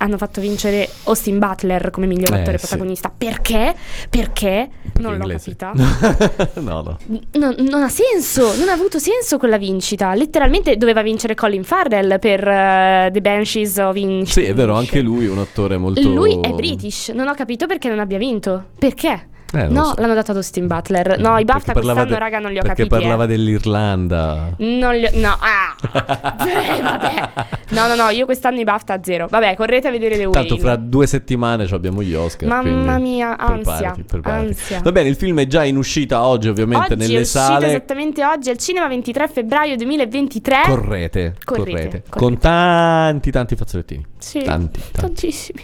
hanno 0.03 0.17
fatto 0.19 0.41
vincere 0.41 0.89
Austin 1.05 1.39
Butler 1.39 1.91
come 1.91 2.07
miglior 2.07 2.35
Eh, 2.35 2.41
attore 2.41 2.59
sì. 2.59 2.67
protagonista. 2.67 3.13
Perché? 3.17 3.75
Perché? 4.11 4.69
Perché 4.93 5.01
non 5.01 5.17
l'ho 5.17 5.27
capita. 5.27 5.73
no, 6.61 6.83
no. 6.83 6.99
No- 7.33 7.55
non 7.59 7.83
ha 7.83 7.89
senso, 7.89 8.57
non 8.57 8.69
ha 8.69 8.73
avuto 8.73 8.99
senso 8.99 9.39
quella 9.39 9.59
vincita. 9.59 10.13
Letteralmente 10.15 10.77
doveva 10.77 11.03
vincere 11.03 11.35
Colin 11.35 11.63
Farrell 11.65 12.19
per 12.19 12.47
eh, 12.47 13.11
The 13.13 13.21
Banshees 13.21 13.77
of 13.79 13.97
In- 13.97 14.27
Sì, 14.27 14.43
è 14.45 14.55
vero, 14.55 14.75
anche 14.75 15.01
lui 15.01 15.27
è 15.27 15.31
un 15.31 15.39
attore 15.39 15.77
molto... 15.77 16.01
Lui 16.01 16.39
è 16.41 16.51
British, 16.53 17.09
non 17.11 17.29
ho 17.29 17.35
capito 17.35 17.67
perché 17.67 17.89
non 17.89 17.99
abbia 18.01 18.19
vinto. 18.19 18.65
Perché? 18.79 19.29
Eh, 19.55 19.69
No, 19.69 19.85
so. 19.85 19.95
l'hanno 19.99 20.15
dato 20.15 20.31
ad 20.31 20.39
Austin 20.39 20.67
Butler. 20.67 21.19
No, 21.19 21.37
i 21.39 21.45
Perché 21.45 21.45
BAFTA 21.45 21.73
quest'anno, 21.73 22.05
de- 22.07 22.19
raga, 22.19 22.39
non 22.39 22.53
li 22.53 22.59
ho 22.59 22.63
Perché 22.63 22.85
capiti. 22.85 22.95
eh. 22.97 23.01
parlava 23.01 23.27
dell'Irlanda. 23.27 24.55
Non 24.59 24.95
li 24.95 25.05
ho- 25.05 25.11
no, 25.15 25.37
ah. 25.39 25.77
Eh, 26.43 26.81
vabbè. 26.83 27.31
No, 27.71 27.87
no, 27.87 27.95
no, 27.95 28.09
io 28.11 28.25
quest'anno 28.25 28.61
i 28.61 28.65
BAFTA 28.65 28.95
a 28.95 29.01
zero. 29.03 29.27
Vabbè, 29.29 29.55
correte 29.57 29.89
a 29.89 29.91
vedere 29.91 30.17
Tanto 30.19 30.39
Whale. 30.39 30.59
fra 30.59 30.77
due 30.77 31.07
settimane 31.07 31.67
ci 31.67 31.75
abbiamo 31.75 32.03
gli 32.03 32.15
Oscar. 32.15 32.49
Mamma 32.49 32.99
mia, 32.99 33.37
ansia, 33.39 33.63
preparati, 33.93 34.03
preparati. 34.05 34.47
ansia. 34.47 34.81
Va 34.83 34.93
bene, 34.93 35.09
il 35.09 35.17
film 35.17 35.41
è 35.41 35.47
già 35.47 35.65
in 35.65 35.77
uscita 35.77 36.25
oggi, 36.25 36.49
ovviamente, 36.49 36.95
Oggi 36.95 37.03
nelle 37.03 37.19
è 37.19 37.21
uscito 37.21 37.39
sale. 37.39 37.67
esattamente 37.69 38.25
oggi 38.25 38.51
al 38.51 38.59
cinema 38.59 38.89
23 38.89 39.29
febbraio 39.29 39.77
2023. 39.77 40.57
Correte, 40.67 41.35
Correte, 41.45 41.71
correte, 41.71 41.73
correte. 41.89 42.03
Con 42.09 42.39
tanti, 42.39 43.31
tanti 43.31 43.55
fazzolettini. 43.57 44.05
Sì, 44.19 44.43
Tanti, 44.43 44.81
tanti. 44.81 45.01
tantissimi. 45.01 45.61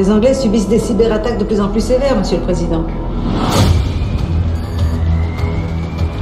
Les 0.00 0.10
Anglais 0.10 0.32
subissent 0.32 0.66
des 0.66 0.78
cyberattaques 0.78 1.36
de 1.36 1.44
plus 1.44 1.60
en 1.60 1.68
plus 1.68 1.82
sévères, 1.82 2.16
Monsieur 2.16 2.38
le 2.38 2.44
Président. 2.44 2.84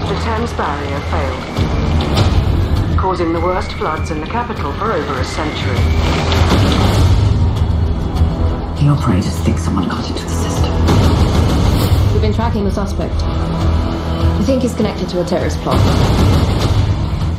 The 0.00 0.14
Thames 0.24 0.52
Barrier 0.56 0.98
failed, 1.12 1.38
causing 2.98 3.32
the 3.32 3.38
worst 3.40 3.70
floods 3.74 4.10
in 4.10 4.20
the 4.20 4.26
capital 4.26 4.72
for 4.72 4.90
over 4.90 5.20
a 5.20 5.24
century. 5.24 5.78
The 8.80 8.88
operators 8.88 9.38
think 9.44 9.60
someone 9.60 9.88
got 9.88 10.04
into 10.08 10.24
the 10.24 10.28
system. 10.28 10.72
We've 12.12 12.22
been 12.22 12.34
tracking 12.34 12.64
the 12.64 12.72
suspect. 12.72 13.14
I 13.22 14.42
think 14.44 14.62
he's 14.62 14.74
connected 14.74 15.08
to 15.10 15.20
a 15.20 15.24
terrorist 15.24 15.60
plot. 15.60 15.78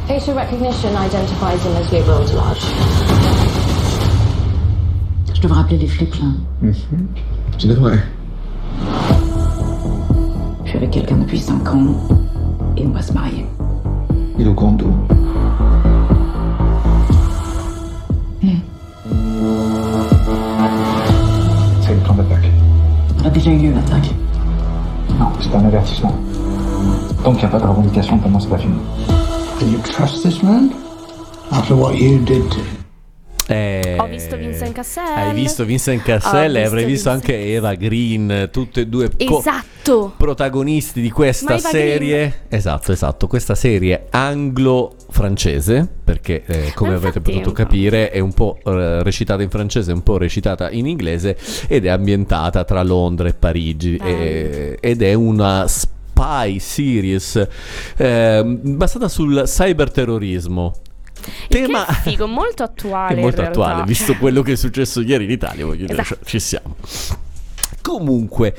Facial 0.08 0.36
recognition 0.36 0.96
identifies 0.96 1.62
him 1.66 1.76
as 1.76 1.90
Gabriel 1.90 2.24
Delage. 2.24 3.49
Je 5.40 5.44
devrais 5.48 5.62
appeler 5.62 5.78
les 5.78 5.88
flics 5.88 6.20
là. 6.20 6.28
Tu 7.58 7.68
devrais. 7.68 7.98
Je 10.66 10.70
suis 10.70 10.78
avec 10.78 10.92
quelqu'un 10.92 11.16
depuis 11.16 11.40
5 11.40 11.66
ans 11.74 11.96
et 12.76 12.86
on 12.86 12.90
va 12.90 13.02
se 13.02 13.14
marier. 13.14 13.46
Il 14.38 14.46
est 14.46 14.50
au 14.50 14.54
courant 14.54 14.74
de 14.74 14.84
tout. 14.84 14.94
C'est 21.80 21.94
le 21.94 22.02
plan 22.02 22.16
d'attaque. 22.16 22.52
Il 23.20 23.26
a 23.26 23.30
déjà 23.30 23.52
eu 23.52 23.60
lieu 23.60 23.72
l'attaque. 23.74 24.14
Non, 25.18 25.28
c'est 25.40 25.56
un 25.56 25.64
avertissement. 25.64 26.16
Tant 27.24 27.32
qu'il 27.32 27.40
n'y 27.40 27.46
a 27.46 27.48
pas 27.48 27.60
de 27.60 27.66
revendication, 27.66 28.18
pour 28.18 28.30
moi, 28.30 28.42
c'est 28.42 28.50
pas 28.50 28.58
fini. 28.58 28.76
And 29.62 29.72
you 29.72 29.80
trust 29.84 30.22
this 30.22 30.44
man? 30.44 30.72
After 31.50 31.76
what 31.78 31.94
you 31.94 32.20
did 32.20 32.50
to 32.50 32.58
him? 32.58 32.89
Eh, 33.52 33.96
Ho 33.98 34.06
visto 34.06 34.38
Vincent 34.38 34.74
Cassel. 34.74 35.04
Hai 35.04 35.34
visto 35.34 35.66
Vincent 35.66 36.04
Cassel 36.04 36.56
e 36.56 36.64
avrei 36.66 36.86
visto 36.86 37.10
Vincent- 37.10 37.32
anche 37.32 37.52
Eva 37.54 37.74
Green, 37.74 38.50
tutte 38.52 38.82
e 38.82 38.86
due 38.88 39.10
co- 39.26 39.40
Esatto. 39.40 40.14
protagonisti 40.16 41.02
di 41.02 41.10
questa 41.10 41.58
serie. 41.58 42.42
Esatto, 42.48 42.92
esatto, 42.92 43.26
questa 43.26 43.56
serie 43.56 44.06
anglo-francese, 44.12 45.88
perché 46.04 46.44
eh, 46.46 46.72
come 46.76 46.94
avete 46.94 47.22
potuto 47.22 47.52
capire 47.52 48.12
è 48.12 48.20
un 48.20 48.34
po' 48.34 48.60
eh, 48.64 49.02
recitata 49.02 49.42
in 49.42 49.50
francese, 49.50 49.92
un 49.94 50.04
po' 50.04 50.18
recitata 50.20 50.70
in 50.70 50.86
inglese 50.86 51.36
ed 51.68 51.86
è 51.86 51.90
ambientata 51.90 52.64
tra 52.64 52.84
Londra 52.84 53.28
e 53.30 53.34
Parigi 53.34 53.96
e- 53.98 54.78
ed 54.80 55.02
è 55.02 55.14
una 55.16 55.66
spy 55.68 56.60
series 56.60 57.48
eh, 57.98 58.44
basata 58.46 59.08
sul 59.08 59.42
cyberterrorismo. 59.46 60.76
Tema 61.48 61.86
Che 61.86 61.94
figo, 61.94 62.28
molto 62.28 62.64
attuale. 62.64 63.16
è 63.18 63.20
molto 63.22 63.42
attuale, 63.42 63.84
visto 63.84 64.16
quello 64.16 64.42
che 64.42 64.54
è 64.54 64.56
successo 64.56 65.02
ieri 65.02 65.26
in 65.26 65.32
Italia, 65.32 65.66
voglio 65.66 65.86
dire, 65.86 66.02
Esatto. 66.02 66.16
cioè, 66.16 66.26
ci 66.26 66.40
siamo. 66.40 66.76
Comunque, 67.82 68.56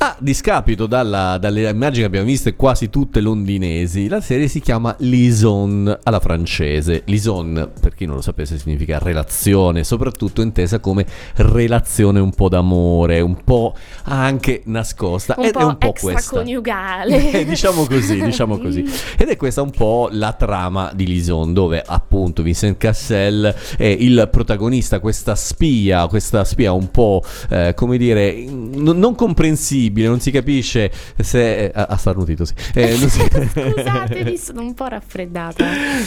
a 0.00 0.16
discapito 0.20 0.86
dalla- 0.86 1.38
dalle 1.38 1.68
immagini 1.68 2.00
che 2.02 2.06
abbiamo 2.06 2.26
viste 2.26 2.54
quasi 2.54 2.88
tutte 2.88 3.20
londinesi, 3.20 4.06
la 4.06 4.20
serie 4.20 4.46
si 4.46 4.60
chiama 4.60 4.94
Lison 5.00 5.98
alla 6.04 6.20
francese. 6.20 7.02
Lison, 7.06 7.72
per 7.80 7.94
chi 7.94 8.04
non 8.06 8.14
lo 8.14 8.20
sapesse, 8.20 8.58
significa 8.58 8.98
relazione, 9.00 9.82
soprattutto 9.82 10.40
intesa 10.40 10.78
come 10.78 11.04
relazione 11.36 12.20
un 12.20 12.30
po' 12.32 12.48
d'amore, 12.48 13.20
un 13.20 13.42
po' 13.42 13.74
anche 14.04 14.62
nascosta. 14.66 15.34
Un 15.36 15.44
ed 15.46 15.52
po' 15.52 15.58
è 15.58 15.64
un 15.64 15.78
po' 15.78 15.90
questa. 15.92 16.10
extraconiugale. 16.12 17.16
Eh, 17.38 17.44
diciamo 17.44 17.84
così, 17.86 18.22
diciamo 18.22 18.58
così. 18.58 18.84
Ed 19.16 19.28
è 19.28 19.36
questa 19.36 19.62
un 19.62 19.70
po' 19.70 20.08
la 20.12 20.32
trama 20.32 20.92
di 20.94 21.06
Lison, 21.06 21.52
dove 21.52 21.82
appunto 21.84 22.42
Vincent 22.42 22.76
Cassel 22.78 23.52
è 23.76 23.84
il 23.84 24.28
protagonista, 24.30 25.00
questa 25.00 25.34
spia, 25.34 26.06
questa 26.06 26.44
spia 26.44 26.72
un 26.72 26.90
po', 26.90 27.22
eh, 27.50 27.74
come 27.74 27.98
dire, 27.98 28.32
n- 28.32 28.92
non 28.96 29.14
comprensibile, 29.16 29.86
non 29.96 30.20
si 30.20 30.30
capisce 30.30 30.90
se... 31.18 31.70
Ha 31.74 31.96
starnutito, 31.96 32.44
sì. 32.44 32.54
Eh, 32.74 32.94
si- 32.96 33.20
Scusatemi, 33.28 34.36
sono 34.36 34.60
un 34.62 34.74
po' 34.74 34.86
raffreddata. 34.86 35.64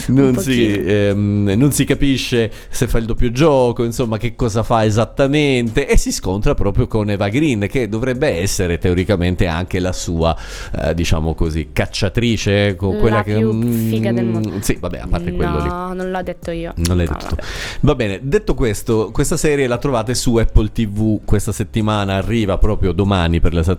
non 0.08 0.36
si, 0.38 0.72
ehm, 0.72 1.52
non 1.56 1.72
si 1.72 1.84
capisce 1.84 2.50
se 2.68 2.86
fa 2.88 2.98
il 2.98 3.04
doppio 3.06 3.30
gioco, 3.30 3.84
insomma, 3.84 4.18
che 4.18 4.34
cosa 4.34 4.62
fa 4.62 4.84
esattamente. 4.84 5.86
E 5.86 5.96
si 5.96 6.12
scontra 6.12 6.54
proprio 6.54 6.86
con 6.86 7.10
Eva 7.10 7.28
Green, 7.28 7.66
che 7.68 7.88
dovrebbe 7.88 8.28
essere 8.40 8.78
teoricamente 8.78 9.46
anche 9.46 9.78
la 9.78 9.92
sua, 9.92 10.36
eh, 10.84 10.94
diciamo 10.94 11.34
così, 11.34 11.68
cacciatrice, 11.72 12.76
con 12.76 12.94
La 12.94 13.00
quella 13.00 13.22
che. 13.22 13.34
più 13.36 13.52
mm, 13.52 13.88
figa 13.88 14.12
del 14.12 14.24
mondo. 14.26 14.52
Sì, 14.60 14.76
vabbè, 14.80 14.98
a 14.98 15.06
parte 15.08 15.32
quello 15.32 15.60
lì. 15.62 15.68
No, 15.68 15.92
non 15.94 16.10
l'ho 16.10 16.22
detto 16.22 16.50
io. 16.50 16.72
Non 16.76 16.96
l'hai 16.96 17.06
No, 17.06 17.12
detto 17.12 17.26
tu. 17.26 17.34
vabbè. 17.36 17.48
Va 17.80 17.94
bene, 17.94 18.20
detto 18.22 18.54
questo, 18.54 19.10
questa 19.12 19.36
serie 19.36 19.66
la 19.66 19.78
trovate 19.78 20.14
su 20.14 20.36
Apple 20.36 20.70
TV 20.72 21.20
questa 21.24 21.52
settimana, 21.52 22.14
arriva 22.16 22.58
proprio 22.58 22.92
domani 22.92 23.40
per 23.40 23.52
l'esattezza 23.52 23.70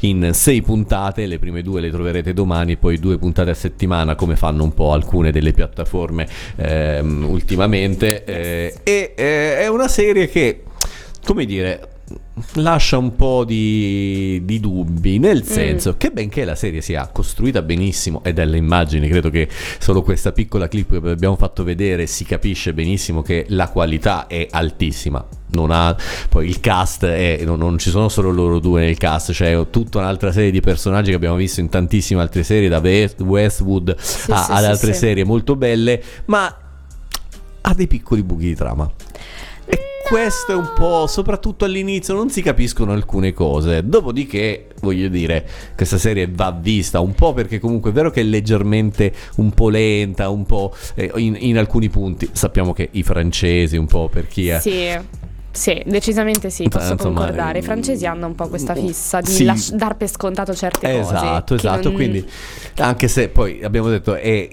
in 0.00 0.30
sei 0.32 0.62
puntate, 0.62 1.26
le 1.26 1.38
prime 1.38 1.62
due 1.62 1.80
le 1.80 1.90
troverete 1.90 2.32
domani, 2.32 2.76
poi 2.76 2.98
due 2.98 3.18
puntate 3.18 3.50
a 3.50 3.54
settimana 3.54 4.14
come 4.14 4.36
fanno 4.36 4.62
un 4.62 4.74
po' 4.74 4.92
alcune 4.92 5.30
delle 5.30 5.52
piattaforme 5.52 6.28
ehm, 6.56 7.24
ultimamente 7.28 8.24
eh, 8.24 8.74
e 8.82 9.14
eh, 9.16 9.58
è 9.58 9.68
una 9.68 9.88
serie 9.88 10.28
che, 10.28 10.64
come 11.24 11.44
dire... 11.44 11.96
Lascia 12.54 12.96
un 12.96 13.16
po' 13.16 13.44
di, 13.44 14.40
di 14.44 14.60
dubbi, 14.60 15.18
nel 15.18 15.44
senso 15.44 15.96
che 15.96 16.10
benché 16.10 16.44
la 16.44 16.54
serie 16.54 16.80
sia 16.80 17.06
costruita 17.08 17.62
benissimo 17.62 18.22
e 18.24 18.32
dalle 18.32 18.56
immagini, 18.56 19.08
credo 19.08 19.28
che 19.28 19.48
solo 19.78 20.02
questa 20.02 20.32
piccola 20.32 20.68
clip 20.68 21.00
che 21.00 21.10
abbiamo 21.10 21.36
fatto 21.36 21.64
vedere 21.64 22.06
si 22.06 22.24
capisce 22.24 22.72
benissimo 22.72 23.22
che 23.22 23.44
la 23.48 23.68
qualità 23.68 24.26
è 24.26 24.46
altissima. 24.50 25.26
Non 25.50 25.70
ha, 25.70 25.96
poi 26.28 26.46
il 26.46 26.60
cast 26.60 27.04
è, 27.04 27.40
non, 27.44 27.58
non 27.58 27.78
ci 27.78 27.90
sono 27.90 28.08
solo 28.08 28.30
loro 28.30 28.58
due 28.58 28.82
nel 28.82 28.96
cast, 28.96 29.32
c'è 29.32 29.68
tutta 29.70 29.98
un'altra 29.98 30.30
serie 30.30 30.50
di 30.50 30.60
personaggi 30.60 31.10
che 31.10 31.16
abbiamo 31.16 31.36
visto 31.36 31.60
in 31.60 31.68
tantissime 31.68 32.20
altre 32.20 32.42
serie, 32.42 32.68
da 32.68 32.78
West- 32.78 33.20
Westwood 33.20 33.88
a- 33.88 33.96
sì, 33.98 34.30
ad 34.30 34.44
sì, 34.44 34.52
altre 34.52 34.92
sì. 34.92 34.98
serie 34.98 35.24
molto 35.24 35.56
belle, 35.56 36.02
ma 36.26 36.56
ha 37.60 37.74
dei 37.74 37.86
piccoli 37.86 38.22
buchi 38.22 38.44
di 38.44 38.54
trama. 38.54 38.90
Questo 40.08 40.52
è 40.52 40.54
un 40.54 40.72
po', 40.74 41.06
soprattutto 41.06 41.66
all'inizio, 41.66 42.14
non 42.14 42.30
si 42.30 42.40
capiscono 42.40 42.92
alcune 42.92 43.34
cose. 43.34 43.86
Dopodiché, 43.86 44.68
voglio 44.80 45.08
dire, 45.08 45.46
questa 45.76 45.98
serie 45.98 46.26
va 46.32 46.50
vista 46.50 47.00
un 47.00 47.12
po' 47.12 47.34
perché 47.34 47.58
comunque 47.58 47.90
è 47.90 47.92
vero 47.92 48.10
che 48.10 48.22
è 48.22 48.24
leggermente 48.24 49.12
un 49.36 49.50
po' 49.50 49.68
lenta, 49.68 50.30
un 50.30 50.46
po' 50.46 50.74
eh, 50.94 51.12
in, 51.16 51.36
in 51.38 51.58
alcuni 51.58 51.90
punti. 51.90 52.26
Sappiamo 52.32 52.72
che 52.72 52.88
i 52.92 53.02
francesi, 53.02 53.76
un 53.76 53.86
po' 53.86 54.08
per 54.08 54.26
chi 54.26 54.48
è... 54.48 54.58
Sì. 54.60 55.26
Sì, 55.50 55.82
decisamente 55.84 56.50
sì, 56.50 56.68
posso 56.68 56.92
Insomma, 56.92 57.18
concordare. 57.20 57.58
I 57.58 57.62
mm, 57.62 57.64
francesi 57.64 58.06
hanno 58.06 58.26
un 58.26 58.34
po' 58.34 58.48
questa 58.48 58.74
fissa 58.74 59.20
di 59.20 59.30
sì. 59.30 59.44
las- 59.44 59.72
dar 59.72 59.96
per 59.96 60.08
scontato 60.08 60.54
certe 60.54 60.86
cose. 60.90 61.14
Esatto, 61.14 61.54
esatto. 61.54 61.88
non- 61.88 61.94
Quindi, 61.94 62.24
anche 62.76 63.08
se 63.08 63.28
poi 63.28 63.62
abbiamo 63.64 63.88
detto 63.88 64.14
è 64.14 64.48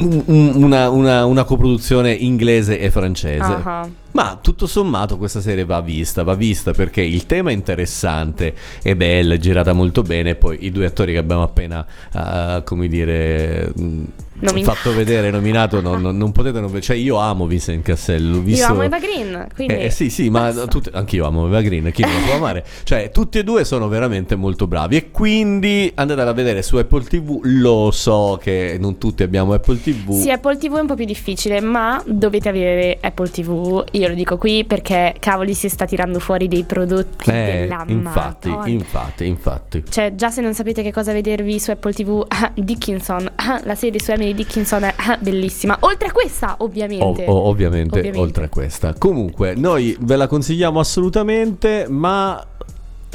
una, 0.00 0.88
una- 0.88 1.24
una 1.24 1.44
coproduzione 1.44 2.12
inglese 2.12 2.78
e 2.78 2.90
francese. 2.90 3.42
Ah, 3.64 3.88
Ma 4.12 4.38
tutto 4.40 4.66
sommato 4.66 5.16
questa 5.18 5.40
serie 5.40 5.64
va 5.64 5.80
vista, 5.80 6.22
va 6.24 6.34
vista 6.34 6.72
perché 6.72 7.00
il 7.02 7.26
tema 7.26 7.50
è 7.50 7.52
interessante, 7.52 8.54
è 8.82 8.94
bella, 8.96 9.34
è 9.34 9.38
girata 9.38 9.72
molto 9.72 10.02
bene, 10.02 10.34
poi 10.34 10.58
i 10.64 10.70
due 10.72 10.86
attori 10.86 11.12
che 11.12 11.18
abbiamo 11.18 11.42
appena, 11.42 11.86
ah, 12.12 12.62
come 12.64 12.88
dire, 12.88 13.72
mh, 13.74 14.02
Nominato. 14.40 14.74
fatto 14.74 14.94
vedere, 14.94 15.30
nominato, 15.30 15.80
non, 15.80 16.00
non- 16.00 16.16
non 16.16 16.32
potete 16.32 16.60
non 16.60 16.80
cioè 16.80 16.96
io 16.96 17.16
amo 17.16 17.46
Vincent 17.46 17.82
Cassel, 17.84 18.42
visto... 18.42 18.64
Io 18.66 18.72
amo 18.72 18.82
Eva 18.82 18.98
Green, 18.98 19.46
quindi... 19.54 19.74
Eh, 19.74 19.90
sì, 19.90 20.10
sì, 20.10 20.30
ma 20.30 20.52
tutti- 20.52 20.90
anch'io 20.92 21.26
amo 21.26 21.46
Eva 21.46 21.60
Green, 21.60 21.90
chi 21.92 22.02
non 22.02 22.12
può 22.26 22.34
amare? 22.36 22.64
Cioè, 22.84 23.10
tutti 23.10 23.38
e 23.38 23.44
due 23.44 23.64
sono 23.64 23.88
veramente 23.88 24.34
molto 24.36 24.66
bravi 24.66 24.96
e 24.96 25.10
quindi 25.10 25.90
andatela 25.94 26.30
a 26.30 26.32
vedere 26.32 26.62
su 26.62 26.76
Apple 26.76 27.04
TV, 27.04 27.40
lo 27.44 27.90
so 27.92 28.38
che 28.42 28.76
non 28.80 28.98
tutti 28.98 29.22
abbiamo 29.22 29.52
Apple 29.52 29.80
TV. 29.80 30.12
Sì, 30.20 30.30
Apple 30.30 30.56
TV 30.56 30.76
è 30.76 30.80
un 30.80 30.86
po' 30.86 30.94
più 30.94 31.04
difficile, 31.04 31.60
ma 31.60 32.02
dovete 32.06 32.48
avere 32.48 32.98
Apple 33.00 33.30
TV. 33.30 33.84
Io 33.92 34.08
lo 34.08 34.14
dico 34.14 34.36
qui 34.36 34.64
perché 34.64 35.14
cavoli 35.18 35.54
si 35.54 35.68
sta 35.68 35.84
tirando 35.84 36.18
fuori 36.18 36.48
dei 36.48 36.64
prodotti 36.64 37.30
Eh, 37.30 37.32
della 37.60 37.84
infatti, 37.86 38.48
Madonna. 38.48 38.68
infatti, 38.68 39.26
infatti. 39.26 39.84
Cioè, 39.88 40.14
già 40.14 40.30
se 40.30 40.40
non 40.40 40.54
sapete 40.54 40.82
che 40.82 40.92
cosa 40.92 41.12
vedervi 41.12 41.58
su 41.60 41.70
Apple 41.70 41.92
TV, 41.92 42.26
Dickinson, 42.54 43.30
la 43.64 43.74
serie 43.74 44.00
su 44.00 44.10
Emily 44.10 44.29
Dickinson 44.34 44.84
è 44.84 44.94
ah, 44.96 45.18
bellissima. 45.20 45.76
Oltre 45.80 46.08
a 46.08 46.12
questa, 46.12 46.56
ovviamente. 46.58 47.24
O- 47.26 47.48
ovviamente, 47.48 47.98
Ovviamente. 47.98 48.18
oltre 48.18 48.44
a 48.44 48.48
questa. 48.48 48.94
Comunque, 48.96 49.54
noi 49.54 49.96
ve 50.00 50.16
la 50.16 50.26
consigliamo 50.26 50.80
assolutamente, 50.80 51.86
ma 51.88 52.44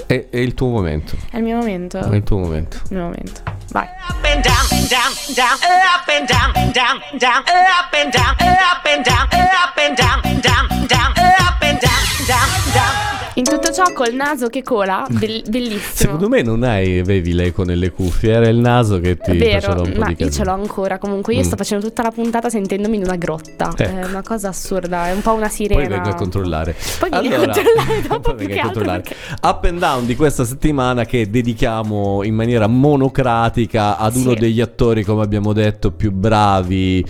è, 0.07 0.27
è 0.29 0.37
il 0.37 0.53
tuo 0.53 0.67
momento. 0.69 1.15
È 1.31 1.37
il 1.37 1.43
mio 1.43 1.57
momento. 1.57 1.99
È 1.99 2.15
il 2.15 2.23
tuo 2.23 2.37
momento. 2.37 2.77
Il 2.89 2.95
mio 2.97 3.03
momento. 3.05 3.41
Vai. 3.71 3.87
In 13.37 13.43
tutto 13.43 13.69
ciò 13.73 13.91
col 13.91 14.13
naso 14.13 14.47
che 14.47 14.63
cola, 14.63 15.05
bell- 15.09 15.43
bellissimo. 15.49 15.81
Secondo 15.93 16.29
me 16.29 16.41
non 16.41 16.63
hai, 16.63 16.99
avevi 16.99 17.33
l'eco 17.33 17.65
nelle 17.65 17.91
cuffie, 17.91 18.31
era 18.31 18.47
il 18.47 18.55
naso 18.55 19.01
che 19.01 19.17
ti 19.17 19.31
È 19.31 19.35
vero, 19.35 19.59
faceva 19.59 19.81
un 19.81 19.91
po' 19.91 19.99
ma 19.99 20.07
di 20.13 20.23
io 20.23 20.29
ce 20.29 20.43
l'ho 20.45 20.53
ancora. 20.53 20.97
Comunque, 20.97 21.33
io 21.33 21.41
Mm. 21.41 21.43
sto 21.43 21.57
facendo 21.57 21.85
tutta 21.85 22.01
la 22.01 22.11
puntata 22.11 22.49
sentendomi 22.49 22.95
in 22.95 23.03
una 23.03 23.17
grotta. 23.17 23.73
È 23.75 23.81
Ecco. 23.83 24.07
una 24.07 24.23
cosa 24.23 24.47
assurda, 24.47 25.07
è 25.09 25.11
un 25.11 25.21
po' 25.21 25.33
una 25.33 25.49
sirena. 25.49 25.81
Poi 25.81 25.89
vengo 25.89 26.09
a 26.09 26.13
controllare. 26.15 26.75
Poi 26.97 27.09
vieni 27.09 27.33
a 27.33 27.37
controllare 27.39 28.01
dopo 28.07 28.35
vengo 28.35 28.53
che 28.53 28.59
a 28.59 28.63
altro 28.63 28.81
controllare. 28.83 29.01
perché- 29.01 29.17
Up 29.41 29.63
and 29.65 29.79
down 29.79 29.84
di 30.05 30.15
questa 30.15 30.43
settimana 30.45 31.05
che 31.05 31.29
dedichiamo 31.29 32.23
in 32.23 32.33
maniera 32.35 32.67
monocratica 32.67 33.97
ad 33.97 34.15
uno 34.15 34.31
Sì. 34.31 34.39
degli 34.39 34.61
attori, 34.61 35.03
come 35.03 35.21
abbiamo 35.23 35.53
detto, 35.53 35.91
più 35.91 36.11
bravi. 36.11 37.05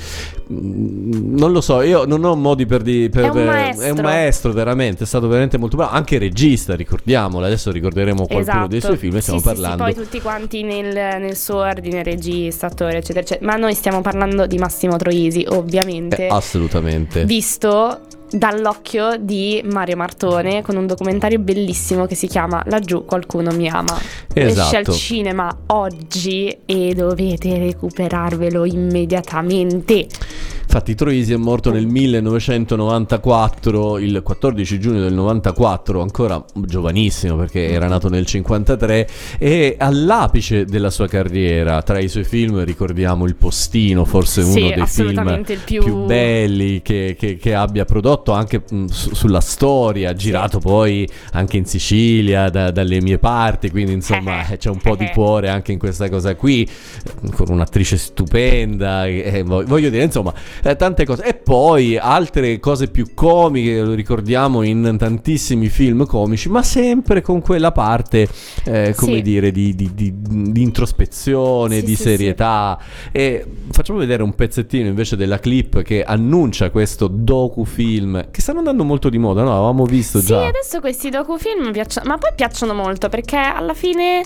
Mm, 0.51 1.38
Non 1.38 1.51
lo 1.51 1.60
so, 1.62 1.82
io 1.82 2.05
non 2.05 2.24
ho 2.24 2.36
modi 2.36 2.65
per 2.65 2.82
dire. 2.82 3.10
È 3.12 3.27
un 3.29 3.46
maestro. 3.46 3.86
È 3.86 3.89
un 3.89 4.00
maestro, 4.01 4.51
veramente. 4.51 5.03
È 5.03 5.08
stato 5.08 5.27
veramente 5.27 5.58
molto 5.58 5.75
bravo. 5.77 5.91
Anche 5.91 6.17
regista, 6.17 6.75
ricordiamolo. 6.75 7.46
Adesso 7.46 7.72
ricorderemo 7.72 8.25
qualcuno 8.27 8.41
Esatto. 8.41 8.67
dei 8.67 8.82
suoi 8.82 8.98
film. 8.98 9.15
e 9.15 9.22
Stiamo 9.22 9.39
Sì, 9.39 9.48
sì, 9.48 9.53
sì, 9.55 9.62
parlando. 9.62 9.84
poi 9.84 9.94
tutti 9.96 10.22
quanti 10.22 10.63
nel, 10.63 10.94
nel 10.94 11.36
suo 11.36 11.58
ordine, 11.58 12.03
regista, 12.03 12.67
attore, 12.67 12.98
eccetera, 12.98 13.22
eccetera. 13.22 13.46
Ma 13.51 13.58
noi 13.58 13.74
stiamo 13.74 14.01
parlando 14.01 14.46
di 14.46 14.58
Massimo 14.58 14.96
Troisi, 14.98 15.46
ovviamente. 15.50 16.27
Eh, 16.27 16.29
assolutamente. 16.29 17.25
visto 17.25 18.01
dall'occhio 18.32 19.17
di 19.20 19.62
Mario 19.65 19.96
Martone 19.96 20.62
con 20.62 20.75
un 20.75 20.88
documentario 20.88 21.39
bellissimo 21.39 22.05
che 22.05 22.15
si 22.15 22.27
chiama 22.27 22.62
Laggiù 22.67 23.05
qualcuno 23.05 23.51
mi 23.51 23.67
ama. 23.70 23.98
Esce 24.34 24.75
al 24.75 24.82
Esatto. 24.82 24.91
cinema 24.91 25.55
oggi 25.67 26.55
e 26.65 26.94
dovete 26.94 27.58
recuperarvelo 27.58 28.65
immediatamente. 28.65 30.08
Infatti 30.75 30.94
Troisi 30.94 31.32
è 31.32 31.38
morto 31.38 31.72
nel 31.72 31.88
1994, 31.88 33.98
il 33.98 34.20
14 34.22 34.77
giugno 34.77 35.00
del 35.00 35.13
94, 35.13 36.01
ancora 36.01 36.44
giovanissimo 36.53 37.38
perché 37.38 37.70
era 37.70 37.88
nato 37.88 38.10
nel 38.10 38.25
53 38.25 39.08
e 39.39 39.77
all'apice 39.79 40.65
della 40.65 40.89
sua 40.89 41.08
carriera. 41.08 41.82
Tra 41.82 41.98
i 42.00 42.10
suoi 42.10 42.25
film 42.25 42.62
ricordiamo 42.65 43.24
Il 43.24 43.38
Postino, 43.38 44.03
forse 44.03 44.44
Sì, 44.44 44.60
uno 44.63 44.72
dei 44.75 44.86
film 44.86 45.44
il 45.48 45.60
più- 45.63 46.03
belli 46.03 46.82
che, 46.82 47.15
che- 47.17 47.38
che 47.38 47.55
abbia 47.55 47.86
prodotto 47.86 48.34
anche 48.34 48.62
mh, 48.70 48.88
su- 48.88 49.15
sulla 49.15 49.39
storia, 49.39 50.12
girato 50.13 50.60
poi 50.60 51.08
anche 51.32 51.55
in 51.55 51.63
Sicilia, 51.63 52.50
da- 52.50 52.72
dalle 52.72 53.01
mie 53.01 53.17
parti, 53.17 53.72
quindi 53.72 53.94
insomma 53.94 54.46
eh, 54.50 54.58
c'è 54.58 54.70
un 54.72 54.79
po' 54.79 54.98
di 54.98 55.10
cuore 55.13 55.48
anche 55.48 55.72
in 55.72 55.79
questa 55.79 56.10
cosa 56.10 56.36
qui, 56.36 56.63
eh, 56.63 57.32
con 57.32 57.46
un'attrice 57.50 57.96
stupenda, 57.96 59.05
eh, 59.05 59.41
vo- 59.46 59.63
voglio 59.65 59.89
dire, 59.89 60.03
insomma, 60.03 60.34
eh, 60.65 60.75
tante 60.75 61.05
cose. 61.05 61.24
E 61.24 61.36
poi 61.36 61.98
altre 61.98 62.60
cose 62.60 62.88
più 62.88 63.13
comiche, 63.13 63.79
lo 63.81 63.93
ricordiamo 63.93 64.63
in 64.63 64.95
tantissimi 64.98 65.69
film 65.69 66.05
comici, 66.05 66.50
ma 66.50 66.63
sempre 66.63 67.22
con 67.22 67.41
quella 67.41 67.72
parte, 67.72 68.27
eh, 68.65 68.93
come 68.98 69.15
Sì. 69.17 69.22
dire, 69.22 69.51
di, 69.51 69.75
di- 69.75 69.91
di- 69.93 70.13
di 70.17 70.62
introspezione, 70.63 71.79
Sì, 71.79 71.86
di 71.86 71.95
sì, 71.95 72.03
serietà. 72.03 72.79
E 73.12 73.45
facciamo 73.72 74.00
vedere 74.00 74.24
un 74.24 74.34
pezzettino 74.34 74.88
invece 74.88 75.15
della 75.15 75.39
clip 75.39 75.81
che 75.84 76.03
annuncia 76.03 76.69
questo 76.72 77.07
docufilm, 77.07 78.31
che 78.31 78.41
stanno 78.41 78.60
andando 78.60 78.84
molto 78.84 79.10
di 79.10 79.17
moda, 79.17 79.43
no? 79.43 79.51
Avevamo 79.51 79.86
visto 79.86 80.19
Sì, 80.19 80.27
già. 80.27 80.48
adesso 80.48 80.79
questi 80.79 81.10
docufilm 81.10 81.72
piacciono, 81.72 82.07
ma 82.10 82.17
poi 82.17 82.31
piacciono 82.36 82.74
molto 82.74 83.07
perché 83.10 83.38
alla 83.38 83.74
fine 83.75 84.24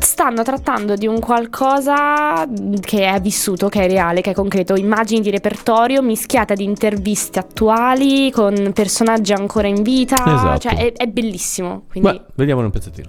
stanno 0.00 0.42
trattando 0.42 0.94
di 0.96 1.06
un 1.06 1.18
qualcosa 1.20 2.46
che 2.80 3.08
è 3.10 3.20
vissuto, 3.20 3.68
che 3.68 3.82
è 3.84 3.88
reale, 3.88 4.20
che 4.20 4.30
è 4.30 4.34
concreto, 4.34 4.74
immagini 4.76 5.20
di 5.20 5.30
repertorio 5.30 6.02
mischiate 6.02 6.52
ad 6.54 6.60
interviste 6.60 7.38
attuali 7.38 8.30
con 8.30 8.72
personaggi 8.74 9.32
ancora 9.32 9.68
in 9.68 9.82
vita, 9.82 10.16
Esatto. 10.16 10.58
cioè 10.58 10.76
è, 10.76 10.92
è 10.92 11.06
bellissimo. 11.06 11.82
Quindi 11.90 12.10
Beh, 12.10 12.20
vediamone 12.34 12.66
un 12.66 12.72
pezzettino. 12.72 13.08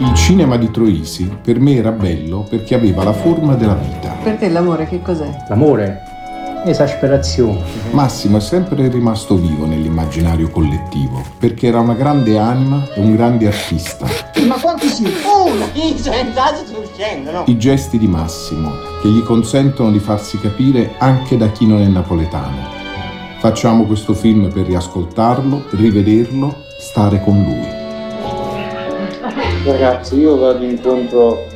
Il 0.00 0.14
cinema 0.14 0.56
di 0.56 0.70
Troisi 0.70 1.24
per 1.42 1.58
me 1.58 1.74
era 1.74 1.90
bello 1.90 2.46
perché 2.48 2.74
aveva 2.76 3.02
la 3.02 3.12
forma 3.12 3.54
della 3.54 3.74
vita. 3.74 4.10
Per 4.22 4.36
te 4.36 4.48
l'amore 4.48 4.86
che 4.86 5.02
cos'è? 5.02 5.28
L'amore? 5.48 6.02
Esasperazione. 6.64 7.60
Massimo 7.90 8.36
è 8.36 8.40
sempre 8.40 8.88
rimasto 8.88 9.36
vivo 9.36 9.64
nell'immaginario 9.98 10.48
collettivo 10.50 11.22
perché 11.38 11.66
era 11.66 11.80
una 11.80 11.94
grande 11.94 12.38
anima 12.38 12.86
e 12.94 13.00
un 13.00 13.16
grande 13.16 13.48
artista. 13.48 14.06
Ma 14.46 14.54
quanti 14.54 14.88
siete? 14.88 15.16
Uno! 15.26 15.66
I 17.46 17.58
gesti 17.58 17.98
di 17.98 18.06
Massimo 18.06 18.70
che 19.02 19.08
gli 19.08 19.22
consentono 19.22 19.90
di 19.90 19.98
farsi 19.98 20.38
capire 20.38 20.94
anche 20.98 21.36
da 21.36 21.48
chi 21.48 21.66
non 21.66 21.80
è 21.80 21.86
napoletano. 21.86 22.76
Facciamo 23.40 23.84
questo 23.84 24.14
film 24.14 24.50
per 24.50 24.66
riascoltarlo, 24.66 25.64
rivederlo, 25.70 26.64
stare 26.78 27.22
con 27.22 27.42
lui. 27.42 27.76
Ragazzi, 29.64 30.16
io 30.16 30.36
vado 30.38 30.64
incontro 30.64 31.46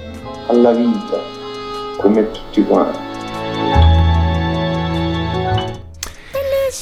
alla 0.49 0.73
vita, 0.73 1.19
come 1.99 2.31
tutti 2.31 2.63
quanti. 2.65 3.12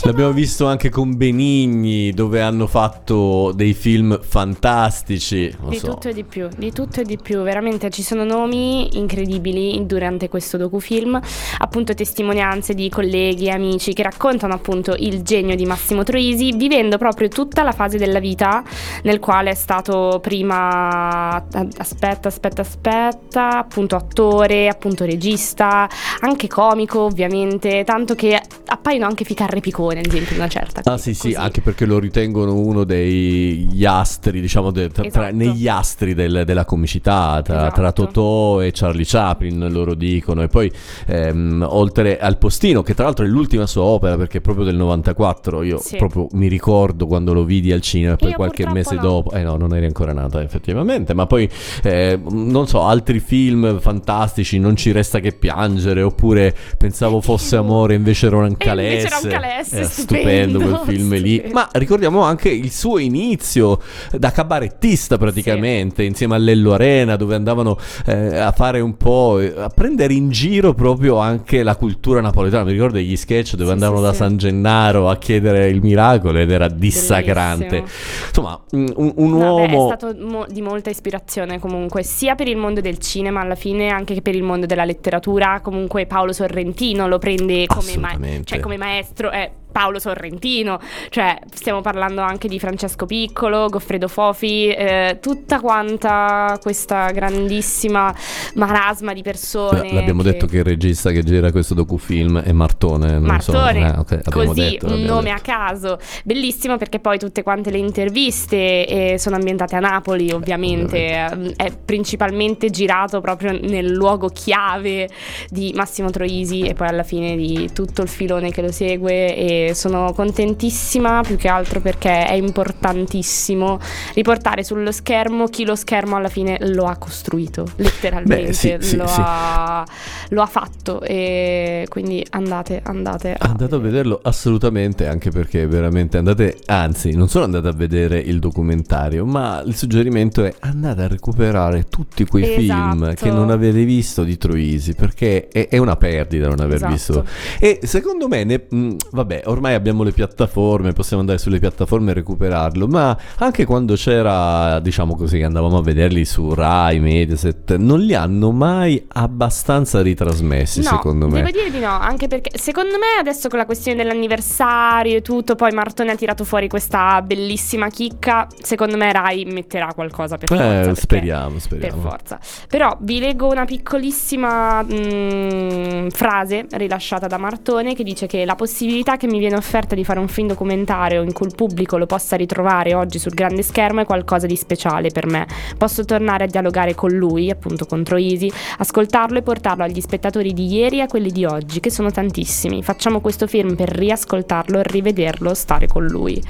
L'abbiamo 0.04 0.32
visto 0.32 0.66
anche 0.66 0.88
con 0.88 1.14
Benigni, 1.16 2.12
dove 2.12 2.40
hanno 2.40 2.66
fatto 2.66 3.52
dei 3.54 3.74
film 3.74 4.18
fantastici. 4.22 5.54
Di 5.68 5.76
so. 5.76 5.88
tutto 5.88 6.08
e 6.08 6.14
di 6.14 6.24
più, 6.24 6.48
di 6.56 6.72
tutto 6.72 7.00
e 7.00 7.04
di 7.04 7.18
più, 7.18 7.42
veramente 7.42 7.90
ci 7.90 8.02
sono 8.02 8.24
nomi 8.24 8.96
incredibili 8.96 9.84
durante 9.84 10.28
questo 10.28 10.56
docufilm, 10.56 11.20
appunto 11.58 11.92
testimonianze 11.92 12.72
di 12.72 12.88
colleghi 12.88 13.46
e 13.46 13.50
amici 13.50 13.92
che 13.92 14.02
raccontano 14.02 14.54
appunto 14.54 14.94
il 14.98 15.20
genio 15.22 15.54
di 15.54 15.66
Massimo 15.66 16.02
Troisi, 16.02 16.52
vivendo 16.52 16.96
proprio 16.96 17.28
tutta 17.28 17.62
la 17.62 17.72
fase 17.72 17.98
della 17.98 18.20
vita 18.20 18.62
nel 19.02 19.20
quale 19.20 19.50
è 19.50 19.54
stato 19.54 20.18
prima, 20.22 21.44
aspetta, 21.76 22.28
aspetta, 22.28 22.62
aspetta, 22.62 23.58
appunto 23.58 23.96
attore, 23.96 24.68
appunto 24.68 25.04
regista, 25.04 25.86
anche 26.20 26.46
comico 26.48 27.00
ovviamente, 27.00 27.84
tanto 27.84 28.14
che 28.14 28.40
appaiono 28.66 29.04
anche 29.04 29.24
ficarre 29.24 29.60
piccone, 29.90 30.00
ad 30.00 30.06
esempio, 30.06 30.36
una 30.36 30.48
certa. 30.48 30.80
Ah 30.84 30.96
sì 30.98 31.14
sì, 31.14 31.34
anche 31.34 31.60
perché 31.60 31.84
lo 31.86 31.98
ritengono 31.98 32.54
uno 32.54 32.84
degli 32.84 33.84
astri, 33.84 34.40
diciamo, 34.40 34.70
de- 34.70 34.88
tra- 34.88 35.02
tra- 35.08 35.28
Esatto. 35.28 35.36
negli 35.36 35.68
astri 35.68 36.14
del- 36.14 36.42
della 36.44 36.64
comicità, 36.64 37.40
tra, 37.42 37.56
Esatto. 37.66 37.74
tra 37.80 37.92
Totò 37.92 38.60
e 38.62 38.70
Charlie 38.72 39.04
Chaplin, 39.06 39.68
loro 39.70 39.94
dicono. 39.94 40.42
E 40.42 40.48
poi, 40.48 40.70
ehm, 41.06 41.66
oltre 41.68 42.18
al 42.18 42.38
Postino, 42.38 42.82
che 42.82 42.94
tra 42.94 43.04
l'altro 43.04 43.24
è 43.24 43.28
l'ultima 43.28 43.66
sua 43.66 43.82
opera, 43.82 44.16
perché 44.16 44.38
è 44.38 44.40
proprio 44.40 44.64
del 44.64 44.76
94, 44.76 45.62
io 45.62 45.78
Sì. 45.78 45.96
proprio 45.96 46.28
mi 46.32 46.48
ricordo 46.48 47.06
quando 47.06 47.32
lo 47.32 47.44
vidi 47.44 47.72
al 47.72 47.80
cinema, 47.80 48.14
e 48.14 48.16
poi 48.16 48.32
qualche 48.32 48.66
mese 48.68 48.94
no. 48.96 49.00
dopo, 49.00 49.30
eh 49.32 49.42
no, 49.42 49.56
non 49.56 49.74
eri 49.74 49.86
ancora 49.86 50.12
nata 50.12 50.42
effettivamente, 50.42 51.14
ma 51.14 51.26
poi, 51.26 51.48
eh, 51.82 52.18
non 52.30 52.66
so, 52.66 52.82
altri 52.82 53.20
film 53.20 53.80
fantastici, 53.80 54.58
Non 54.60 54.76
ci 54.76 54.92
resta 54.92 55.20
che 55.20 55.32
piangere, 55.32 56.02
oppure 56.02 56.54
pensavo 56.76 57.20
fosse 57.20 57.56
amore, 57.56 57.94
invece 57.94 58.26
era 58.26 58.36
un 58.36 58.44
E 58.44 58.48
invece 58.48 59.06
era 59.06 59.18
un 59.22 59.28
calesse, 59.28 59.79
Eh, 59.80 59.84
stupendo, 59.84 60.58
quel 60.58 60.80
film 60.84 61.14
lì. 61.16 61.34
stupendo. 61.34 61.54
Ma 61.54 61.68
ricordiamo 61.72 62.22
anche 62.22 62.48
il 62.48 62.70
suo 62.70 62.98
inizio 62.98 63.80
da 64.16 64.30
cabarettista 64.30 65.18
praticamente, 65.18 66.02
insieme 66.02 66.34
a 66.34 66.38
Lello 66.38 66.72
Arena, 66.72 67.16
dove 67.16 67.34
andavano 67.34 67.78
eh, 68.06 68.36
a 68.36 68.52
fare 68.52 68.80
un 68.80 68.96
po', 68.96 69.38
eh, 69.38 69.52
a 69.56 69.68
prendere 69.68 70.14
in 70.14 70.30
giro 70.30 70.74
proprio 70.74 71.18
anche 71.18 71.62
la 71.62 71.76
cultura 71.76 72.20
napoletana. 72.20 72.64
Mi 72.64 72.72
ricordo 72.72 72.96
degli 72.96 73.16
sketch 73.16 73.54
dove 73.54 73.72
andavano 73.72 73.98
sì, 73.98 74.04
da 74.04 74.12
sì. 74.12 74.16
San 74.18 74.36
Gennaro 74.36 75.08
a 75.08 75.16
chiedere 75.16 75.68
il 75.68 75.80
miracolo 75.80 76.38
ed 76.38 76.50
era 76.50 76.68
dissacrante. 76.68 77.66
Bellissimo. 77.66 77.88
Insomma, 78.28 78.60
un, 78.72 79.12
un- 79.16 79.32
uomo... 79.32 79.90
è 79.92 79.96
stato 79.96 80.16
mo- 80.18 80.46
di 80.48 80.62
molta 80.62 80.90
ispirazione 80.90 81.58
comunque, 81.58 82.02
sia 82.02 82.34
per 82.34 82.48
il 82.48 82.56
mondo 82.56 82.80
del 82.80 82.98
cinema 82.98 83.40
alla 83.40 83.54
fine, 83.54 83.88
anche 83.88 84.14
che 84.14 84.22
per 84.22 84.34
il 84.34 84.42
mondo 84.42 84.66
della 84.66 84.84
letteratura. 84.84 85.60
Comunque 85.62 86.06
Paolo 86.06 86.32
Sorrentino 86.32 87.06
lo 87.06 87.18
prende 87.18 87.66
come, 87.66 87.96
ma- 87.98 88.16
cioè 88.44 88.60
come 88.60 88.76
maestro, 88.76 89.30
è 89.30 89.50
Paolo 89.70 89.98
Sorrentino, 89.98 90.80
cioè 91.08 91.38
stiamo 91.52 91.80
parlando 91.80 92.20
anche 92.20 92.48
di 92.48 92.58
Francesco 92.58 93.06
Piccolo, 93.06 93.68
Goffredo 93.68 94.08
Fofi, 94.08 94.68
eh, 94.68 95.18
tutta 95.20 95.60
quanta 95.60 96.58
questa 96.60 97.10
grandissima 97.10 98.14
marasma 98.54 99.12
di 99.12 99.22
persone. 99.22 99.92
L'abbiamo 99.92 100.22
che... 100.22 100.32
detto 100.32 100.46
che 100.46 100.58
il 100.58 100.64
regista 100.64 101.10
che 101.10 101.22
gira 101.22 101.50
questo 101.50 101.74
docufilm 101.74 102.40
è 102.40 102.52
Martone. 102.52 103.12
Non 103.12 103.22
Martone, 103.22 103.88
so. 103.88 103.94
eh, 103.94 103.98
okay, 103.98 104.22
così 104.30 104.60
detto, 104.60 104.86
un 104.86 105.02
nome 105.02 105.30
detto. 105.30 105.36
a 105.36 105.40
caso, 105.40 105.98
bellissimo 106.24 106.76
perché 106.76 106.98
poi 106.98 107.18
tutte 107.18 107.42
quante 107.42 107.70
le 107.70 107.78
interviste 107.78 108.86
eh, 108.86 109.18
sono 109.18 109.36
ambientate 109.36 109.76
a 109.76 109.80
Napoli, 109.80 110.30
ovviamente, 110.30 110.98
eh, 110.98 111.54
è 111.56 111.72
principalmente 111.84 112.70
girato 112.70 113.20
proprio 113.20 113.52
nel 113.52 113.86
luogo 113.86 114.28
chiave 114.28 115.08
di 115.48 115.72
Massimo 115.74 116.10
Troisi 116.10 116.62
e 116.62 116.74
poi 116.74 116.88
alla 116.88 117.02
fine 117.02 117.36
di 117.36 117.70
tutto 117.72 118.02
il 118.02 118.08
filone 118.08 118.50
che 118.50 118.62
lo 118.62 118.72
segue 118.72 119.36
e 119.36 119.59
sono 119.74 120.12
contentissima 120.12 121.22
più 121.22 121.36
che 121.36 121.48
altro 121.48 121.80
perché 121.80 122.26
è 122.26 122.32
importantissimo 122.34 123.78
riportare 124.14 124.64
sullo 124.64 124.92
schermo 124.92 125.46
chi 125.46 125.64
lo 125.64 125.74
schermo 125.74 126.16
alla 126.16 126.28
fine 126.28 126.58
lo 126.60 126.86
ha 126.86 126.96
costruito, 126.96 127.66
letteralmente 127.76 128.46
Beh, 128.46 128.52
sì, 128.52 128.76
sì, 128.80 128.96
lo, 128.96 129.06
sì. 129.06 129.20
Ha, 129.22 129.86
lo 130.30 130.42
ha 130.42 130.46
fatto 130.46 131.02
e 131.02 131.86
quindi 131.88 132.24
andate, 132.30 132.80
andate 132.84 133.34
a 133.38 133.48
Andate 133.50 133.74
a 133.74 133.78
vederlo 133.78 134.20
assolutamente, 134.22 135.06
anche 135.06 135.30
perché 135.30 135.66
veramente 135.66 136.16
andate, 136.18 136.58
anzi, 136.66 137.12
non 137.12 137.28
solo 137.28 137.44
andate 137.44 137.68
a 137.68 137.72
vedere 137.72 138.18
il 138.18 138.38
documentario, 138.38 139.24
ma 139.26 139.62
il 139.66 139.74
suggerimento 139.76 140.44
è 140.44 140.54
andate 140.60 141.02
a 141.02 141.08
recuperare 141.08 141.86
tutti 141.88 142.24
quei 142.26 142.44
film 142.44 143.04
Esatto. 143.04 143.24
che 143.24 143.30
non 143.30 143.50
avete 143.50 143.84
visto 143.84 144.22
di 144.22 144.36
Troisi, 144.38 144.94
perché 144.94 145.48
è, 145.48 145.68
è 145.68 145.78
una 145.78 145.96
perdita 145.96 146.46
non 146.48 146.60
aver 146.60 146.76
Esatto. 146.76 146.92
visto. 146.92 147.24
E 147.58 147.80
secondo 147.82 148.28
me, 148.28 148.44
ne- 148.44 148.66
mh, 148.68 148.96
vabbè, 149.10 149.42
ormai 149.50 149.74
abbiamo 149.74 150.02
le 150.02 150.12
piattaforme, 150.12 150.92
possiamo 150.92 151.20
andare 151.20 151.38
sulle 151.38 151.58
piattaforme 151.58 152.10
e 152.10 152.14
recuperarlo, 152.14 152.86
ma 152.86 153.16
anche 153.38 153.64
quando 153.64 153.94
c'era, 153.94 154.80
diciamo 154.80 155.14
così, 155.16 155.38
che 155.38 155.44
andavamo 155.44 155.78
a 155.78 155.82
vederli 155.82 156.24
su 156.24 156.54
Rai, 156.54 156.98
Mediaset, 157.00 157.76
non 157.76 158.00
li 158.00 158.14
hanno 158.14 158.50
mai 158.52 159.04
abbastanza 159.08 160.00
ritrasmessi, 160.02 160.80
No, 160.82 160.88
secondo 160.88 161.26
me. 161.28 161.42
devo 161.42 161.50
dire 161.50 161.70
di 161.70 161.80
no, 161.80 161.90
anche 161.90 162.26
perché 162.28 162.56
secondo 162.58 162.92
me 162.92 163.18
adesso 163.20 163.48
con 163.48 163.58
la 163.58 163.66
questione 163.66 163.96
dell'anniversario 164.02 165.16
e 165.16 165.22
tutto, 165.22 165.54
poi 165.54 165.72
Martone 165.72 166.12
ha 166.12 166.16
tirato 166.16 166.44
fuori 166.44 166.68
questa 166.68 167.20
bellissima 167.22 167.88
chicca, 167.88 168.46
secondo 168.62 168.96
me 168.96 169.12
Rai 169.12 169.44
metterà 169.44 169.92
qualcosa 169.94 170.36
per 170.38 170.48
forza. 170.48 170.64
Eh, 170.64 170.84
perché- 170.84 171.00
speriamo, 171.00 171.50
Per 171.52 171.60
speriamo. 171.60 172.00
forza. 172.02 172.38
Però 172.68 172.96
vi 173.00 173.18
leggo 173.18 173.48
una 173.48 173.64
piccolissima 173.64 174.82
mm, 174.82 176.08
frase 176.08 176.66
rilasciata 176.70 177.26
da 177.26 177.38
Martone 177.38 177.94
che 177.94 178.02
dice 178.04 178.26
che 178.26 178.44
la 178.44 178.54
possibilità 178.54 179.16
che 179.16 179.26
mi 179.26 179.39
viene 179.40 179.56
offerta 179.56 179.96
di 179.96 180.04
fare 180.04 180.20
un 180.20 180.28
film 180.28 180.46
documentario 180.46 181.22
in 181.22 181.32
cui 181.32 181.46
il 181.46 181.54
pubblico 181.54 181.98
lo 181.98 182.06
possa 182.06 182.36
ritrovare 182.36 182.94
oggi 182.94 183.18
sul 183.18 183.34
grande 183.34 183.62
schermo 183.62 184.02
è 184.02 184.04
qualcosa 184.04 184.46
di 184.46 184.54
speciale 184.54 185.10
per 185.10 185.26
me. 185.26 185.46
Posso 185.76 186.04
tornare 186.04 186.44
a 186.44 186.46
dialogare 186.46 186.94
con 186.94 187.10
lui, 187.10 187.50
appunto 187.50 187.86
con 187.86 188.04
Troisi, 188.04 188.50
ascoltarlo 188.78 189.38
e 189.38 189.42
portarlo 189.42 189.82
agli 189.82 190.00
spettatori 190.00 190.52
di 190.52 190.72
ieri 190.72 190.98
e 190.98 191.02
a 191.02 191.06
quelli 191.06 191.30
di 191.30 191.44
oggi, 191.44 191.80
che 191.80 191.90
sono 191.90 192.10
tantissimi. 192.10 192.82
Facciamo 192.82 193.20
questo 193.20 193.46
film 193.46 193.74
per 193.74 193.88
riascoltarlo, 193.88 194.80
rivederlo, 194.82 195.54
stare 195.54 195.86
con 195.88 196.04
lui. 196.04 196.40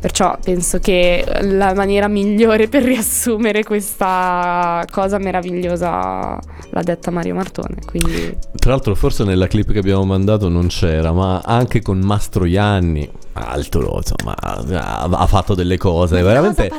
Perciò 0.00 0.36
penso 0.42 0.80
che 0.80 1.24
la 1.42 1.72
maniera 1.74 2.08
migliore 2.08 2.68
per 2.68 2.82
riassumere 2.82 3.62
questa 3.62 4.84
cosa 4.90 5.18
meravigliosa 5.18 6.38
l'ha 6.70 6.82
detta 6.82 7.10
Mario 7.10 7.34
Martone. 7.34 7.76
Quindi 7.86 8.36
Tra 8.54 8.72
l'altro, 8.72 8.94
forse 8.94 9.24
nella 9.24 9.46
clip 9.46 9.72
che 9.72 9.78
abbiamo 9.78 10.04
mandato 10.04 10.48
non 10.48 10.66
c'era, 10.66 11.12
ma 11.12 11.40
anche 11.44 11.80
con 11.80 11.98
Mastroianni, 12.24 13.06
altro, 13.34 13.98
insomma, 13.98 14.34
ha, 14.36 15.26
fatto 15.26 15.54
delle 15.54 15.76
cose. 15.76 16.22
veramente 16.22 16.70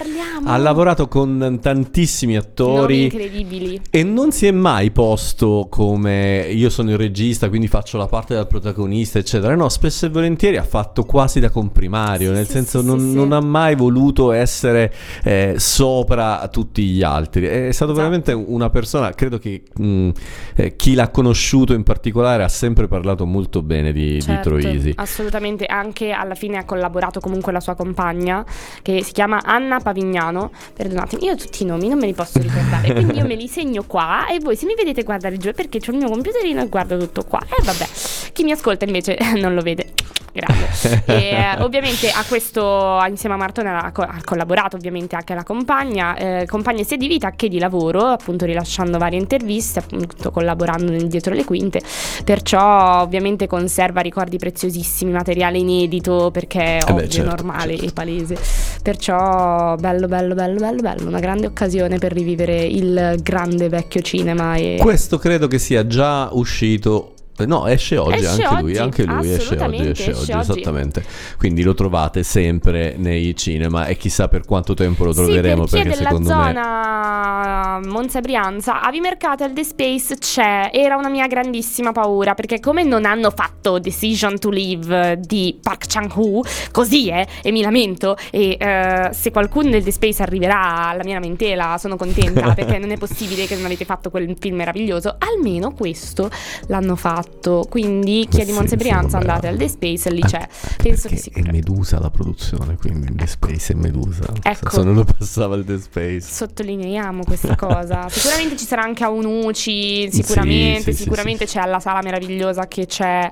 ha 0.44 0.58
lavorato 0.58 1.08
con 1.08 1.60
tantissimi 1.62 2.36
attori. 2.36 3.04
incredibili. 3.04 3.82
E 3.90 4.04
non 4.04 4.32
si 4.32 4.48
è 4.48 4.52
mai 4.52 4.92
posto 4.92 5.68
come 5.70 6.48
io 6.52 6.70
sono 6.70 6.92
il 6.92 6.98
regista, 6.98 7.50
quindi 7.50 7.68
faccio 7.68 7.98
la 7.98 8.08
parte 8.08 8.36
del 8.36 8.48
protagonista, 8.48 9.20
eccetera. 9.20 9.56
No, 9.56 9.70
spesso 9.70 10.06
e 10.06 10.10
volentieri 10.10 10.58
ha 10.58 10.64
fatto 10.64 11.04
quasi 11.04 11.40
da 11.40 11.50
comprimario, 11.50 12.32
nel 12.32 12.48
senso 12.48 12.82
non, 12.82 13.12
non 13.12 13.32
ha 13.32 13.42
mai 13.42 13.76
voluto 13.76 14.32
essere 14.32 14.94
eh, 15.24 15.56
sopra 15.58 16.48
tutti 16.50 16.84
gli 16.84 17.04
altri. 17.04 17.46
È 17.46 17.72
stato 17.72 17.94
veramente 17.94 18.32
una 18.32 18.70
persona, 18.70 19.12
credo 19.12 19.38
che 19.38 19.64
mh, 19.76 20.10
eh, 20.56 20.76
chi 20.76 20.94
l'ha 20.94 21.10
conosciuto 21.10 21.74
in 21.74 21.84
particolare 21.84 22.44
ha 22.44 22.50
sempre 22.50 22.88
parlato 22.88 23.26
molto 23.26 23.62
bene 23.62 23.92
di, 23.92 24.14
di 24.14 24.22
Certo, 24.22 24.50
Troisi. 24.50 24.94
Assolutamente, 24.96 25.66
anche 25.66 26.12
alla 26.12 26.36
fine 26.36 26.45
ha 26.54 26.64
collaborato 26.66 27.20
comunque 27.20 27.52
la 27.52 27.60
sua 27.60 27.76
compagna 27.76 28.46
che 28.82 29.04
si 29.04 29.12
chiama 29.12 29.42
Anna 29.44 29.80
Pavignano. 29.80 30.52
Perdonatemi, 30.74 31.26
io 31.26 31.36
tutti 31.36 31.64
i 31.64 31.66
nomi 31.66 31.90
non 31.90 32.00
me 32.00 32.06
li 32.06 32.14
posso 32.14 32.40
ricordare, 32.40 32.94
quindi 32.94 33.18
io 33.18 33.26
me 33.26 33.36
li 33.36 33.48
segno 33.48 33.84
qua 33.84 34.28
e 34.28 34.40
voi 34.40 34.56
se 34.56 34.66
mi 34.66 34.76
vedete 34.76 35.04
guardare 35.04 35.38
giù 35.38 35.50
è 35.50 35.54
perché 35.54 35.80
ho 35.86 35.92
il 35.92 35.98
mio 35.98 36.10
computerino 36.10 36.62
e 36.62 36.68
guardo 36.68 36.98
tutto 36.98 37.24
qua. 37.24 37.40
E 37.42 37.64
vabbè, 37.64 37.88
chi 38.34 38.44
mi 38.44 38.52
ascolta 38.52 38.86
invece 38.86 39.18
non 39.36 39.54
lo 39.54 39.62
vede. 39.62 39.94
Grande. 40.36 41.04
E, 41.16 41.30
eh, 41.30 41.62
ovviamente 41.62 42.10
a 42.10 42.24
questo, 42.28 43.00
insieme 43.08 43.36
a 43.36 43.38
Martone, 43.38 43.70
ha, 43.70 43.92
co- 43.92 44.02
ha 44.02 44.20
collaborato 44.24 44.76
ovviamente 44.76 45.16
anche 45.16 45.34
la 45.34 45.44
compagna, 45.44 46.16
eh, 46.16 46.46
compagna 46.48 46.84
sia 46.84 46.98
di 46.98 47.08
vita 47.08 47.32
che 47.32 47.48
di 47.48 47.60
lavoro, 47.60 48.08
appunto 48.08 48.46
rilasciando 48.46 48.98
varie 48.98 49.20
interviste, 49.20 49.80
appunto 49.80 50.32
collaborando 50.32 50.92
dietro 51.06 51.34
le 51.34 51.46
quinte. 51.46 51.82
Perciò 52.24 53.02
ovviamente 53.02 53.48
conserva 53.48 54.02
ricordi 54.02 54.38
preziosissimi, 54.38 55.12
materiale 55.12 55.58
inedito, 55.60 56.32
perché 56.32 56.78
è 56.78 56.84
Eh 56.86 56.92
ovvio, 56.92 57.08
certo, 57.08 57.30
normale 57.30 57.76
e 57.76 57.92
palese. 57.94 58.38
Perciò 58.82 59.76
bello, 59.76 60.08
bello, 60.08 60.34
bello, 60.34 60.60
bello, 60.60 60.82
bello, 60.82 61.08
una 61.08 61.20
grande 61.20 61.48
occasione 61.48 61.98
per 61.98 62.12
rivivere 62.12 62.64
il 62.64 63.20
grande 63.22 63.70
vecchio 63.70 64.02
cinema 64.02 64.56
e... 64.56 64.78
Questo 64.80 65.18
credo 65.18 65.48
che 65.48 65.60
sia 65.60 65.88
già 65.88 66.30
uscito. 66.32 67.15
Eh, 67.38 67.46
No, 67.46 67.68
esce 67.68 67.98
oggi 67.98 68.24
Esce 68.24 68.44
anche 68.44 68.62
lui, 68.62 68.72
oggi, 68.72 68.80
anche 68.80 69.04
lui 69.04 69.34
esce 69.34 69.56
oggi, 69.58 69.76
esce 69.76 69.90
esce 69.90 70.12
oggi, 70.12 70.32
oggi. 70.32 70.52
esattamente. 70.52 71.06
Quindi 71.38 71.64
lo 71.64 71.74
trovate 71.74 72.24
sempre 72.24 72.96
nei 72.98 73.36
cinema 73.36 73.86
e 73.86 73.98
chissà 73.98 74.28
per 74.28 74.46
quanto 74.46 74.74
tempo 74.74 75.04
lo 75.04 75.14
troveremo 75.14 75.66
sì, 75.66 75.76
perché 75.78 75.90
della 75.96 76.10
secondo 76.10 76.30
me 76.30 76.44
zona 76.44 77.80
Monza 77.86 78.20
e 78.20 78.22
Brianza, 78.22 78.82
Avi 78.82 79.00
Mercatel 79.00 79.54
The 79.54 79.64
Space 79.64 80.16
c'è. 80.18 80.70
Era 80.72 80.96
una 80.96 81.10
mia 81.10 81.28
grandissima 81.28 81.92
paura 81.92 82.34
perché 82.34 82.60
come 82.60 82.84
non 82.84 83.06
hanno 83.06 83.32
fatto 83.32 83.80
Decision 83.80 84.40
to 84.40 84.50
Live 84.50 85.20
di 85.20 85.58
Park 85.62 85.86
Chang-woo, 85.88 86.42
così 86.72 87.10
è, 87.10 87.26
e 87.42 87.52
mi 87.52 87.62
lamento 87.62 88.16
e 88.32 88.58
eh, 88.60 89.10
se 89.12 89.32
qualcuno 89.32 89.70
del 89.70 89.84
The 89.84 89.92
Space 89.92 90.22
arriverà 90.24 90.90
alla 90.90 91.04
mia 91.04 91.16
lamentela 91.16 91.78
sono 91.78 91.98
contenta 91.98 92.54
perché 92.54 92.78
non 92.78 92.92
è 92.92 92.98
possibile 92.98 93.46
che 93.46 93.56
non 93.56 93.66
avete 93.66 93.86
fatto 93.86 94.10
quel 94.10 94.36
film 94.40 94.56
meraviglioso, 94.58 95.16
almeno 95.18 95.74
questo 95.74 96.30
l'hanno 96.68 96.96
fatto. 96.96 97.25
Quindi 97.70 98.28
chi 98.30 98.42
è 98.42 98.46
di 98.46 98.52
Sì, 98.52 98.54
sì, 98.70 98.76
Brianza 98.76 99.18
andate 99.18 99.48
al 99.48 99.58
The 99.58 99.68
Space, 99.68 100.10
lì 100.12 100.22
Ah, 100.22 100.28
c'è. 100.28 100.48
Penso 100.78 101.08
che 101.08 101.18
sì. 101.18 101.30
è 101.34 101.42
Medusa 101.52 102.00
la 102.00 102.10
produzione, 102.10 102.76
quindi 102.78 103.14
The 103.16 103.28
Space 103.28 103.74
è 103.74 103.76
Medusa. 103.76 104.26
Ecco. 104.42 104.70
Se 104.72 104.84
non 104.84 104.96
lo 104.96 105.04
passava 105.04 105.56
il 105.56 105.64
The 105.66 105.78
Space. 105.80 106.22
Sottolineiamo 106.22 107.24
questa 107.24 107.56
cosa. 107.58 108.08
Sicuramente 108.10 108.56
ci 108.58 108.66
sarà 108.66 108.82
anche 108.84 109.04
a 109.04 109.10
Unuci, 109.10 110.12
sicuramente, 110.12 110.92
sì, 110.92 110.98
sì, 110.98 111.04
sicuramente 111.04 111.46
c'è 111.46 111.60
alla 111.60 111.80
sala 111.80 112.02
meravigliosa 112.02 112.68
che 112.68 112.86
c'è 112.88 113.30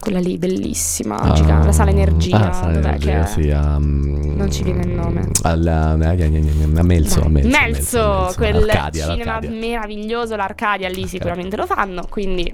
quella 0.00 0.18
lì 0.18 0.38
bellissima, 0.38 1.16
Ah, 1.16 1.32
giga- 1.32 1.64
la 1.64 1.72
sala 1.72 1.90
energia, 1.90 2.48
ah, 2.50 2.52
sala 2.52 2.74
energia, 2.74 3.24
sì, 3.26 3.40
mm, 3.52 4.36
Non 4.36 4.50
ci 4.52 4.62
viene 4.62 4.82
il 4.82 4.90
nome. 4.90 5.28
Alla, 5.42 5.90
a 5.90 5.96
Melzo, 5.96 7.22
a 7.22 7.28
Melzo, 7.28 7.48
Melzo, 7.48 7.48
Melzo, 7.48 8.32
quel 8.36 8.68
Arcadia, 8.68 9.04
cinema 9.10 9.24
l'Arcadia. 9.32 9.50
meraviglioso, 9.50 10.36
l'Arcadia 10.36 10.88
lì 10.88 11.06
sicuramente 11.08 11.56
lo 11.56 11.66
fanno, 11.66 12.06
quindi 12.08 12.52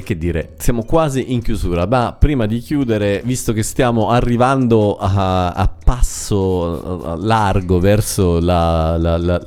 E 0.00 0.02
che 0.02 0.16
dire, 0.16 0.54
siamo 0.56 0.82
quasi 0.84 1.34
in 1.34 1.42
chiusura, 1.42 1.86
ma 1.86 2.16
prima 2.18 2.46
di 2.46 2.58
chiudere, 2.60 3.20
visto 3.22 3.52
che 3.52 3.62
stiamo 3.62 4.08
arrivando 4.08 4.96
a, 4.96 5.50
a 5.50 5.68
passo 5.68 7.16
largo 7.18 7.78
verso 7.80 8.40
la, 8.40 8.96
la- 8.96 9.18
la- 9.18 9.42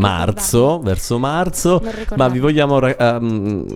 marzo, 0.00 0.78
verso 0.80 1.18
marzo, 1.18 1.82
ma 2.16 2.28
vi 2.28 2.38
vogliamo 2.38 2.80
ehm, 2.80 3.66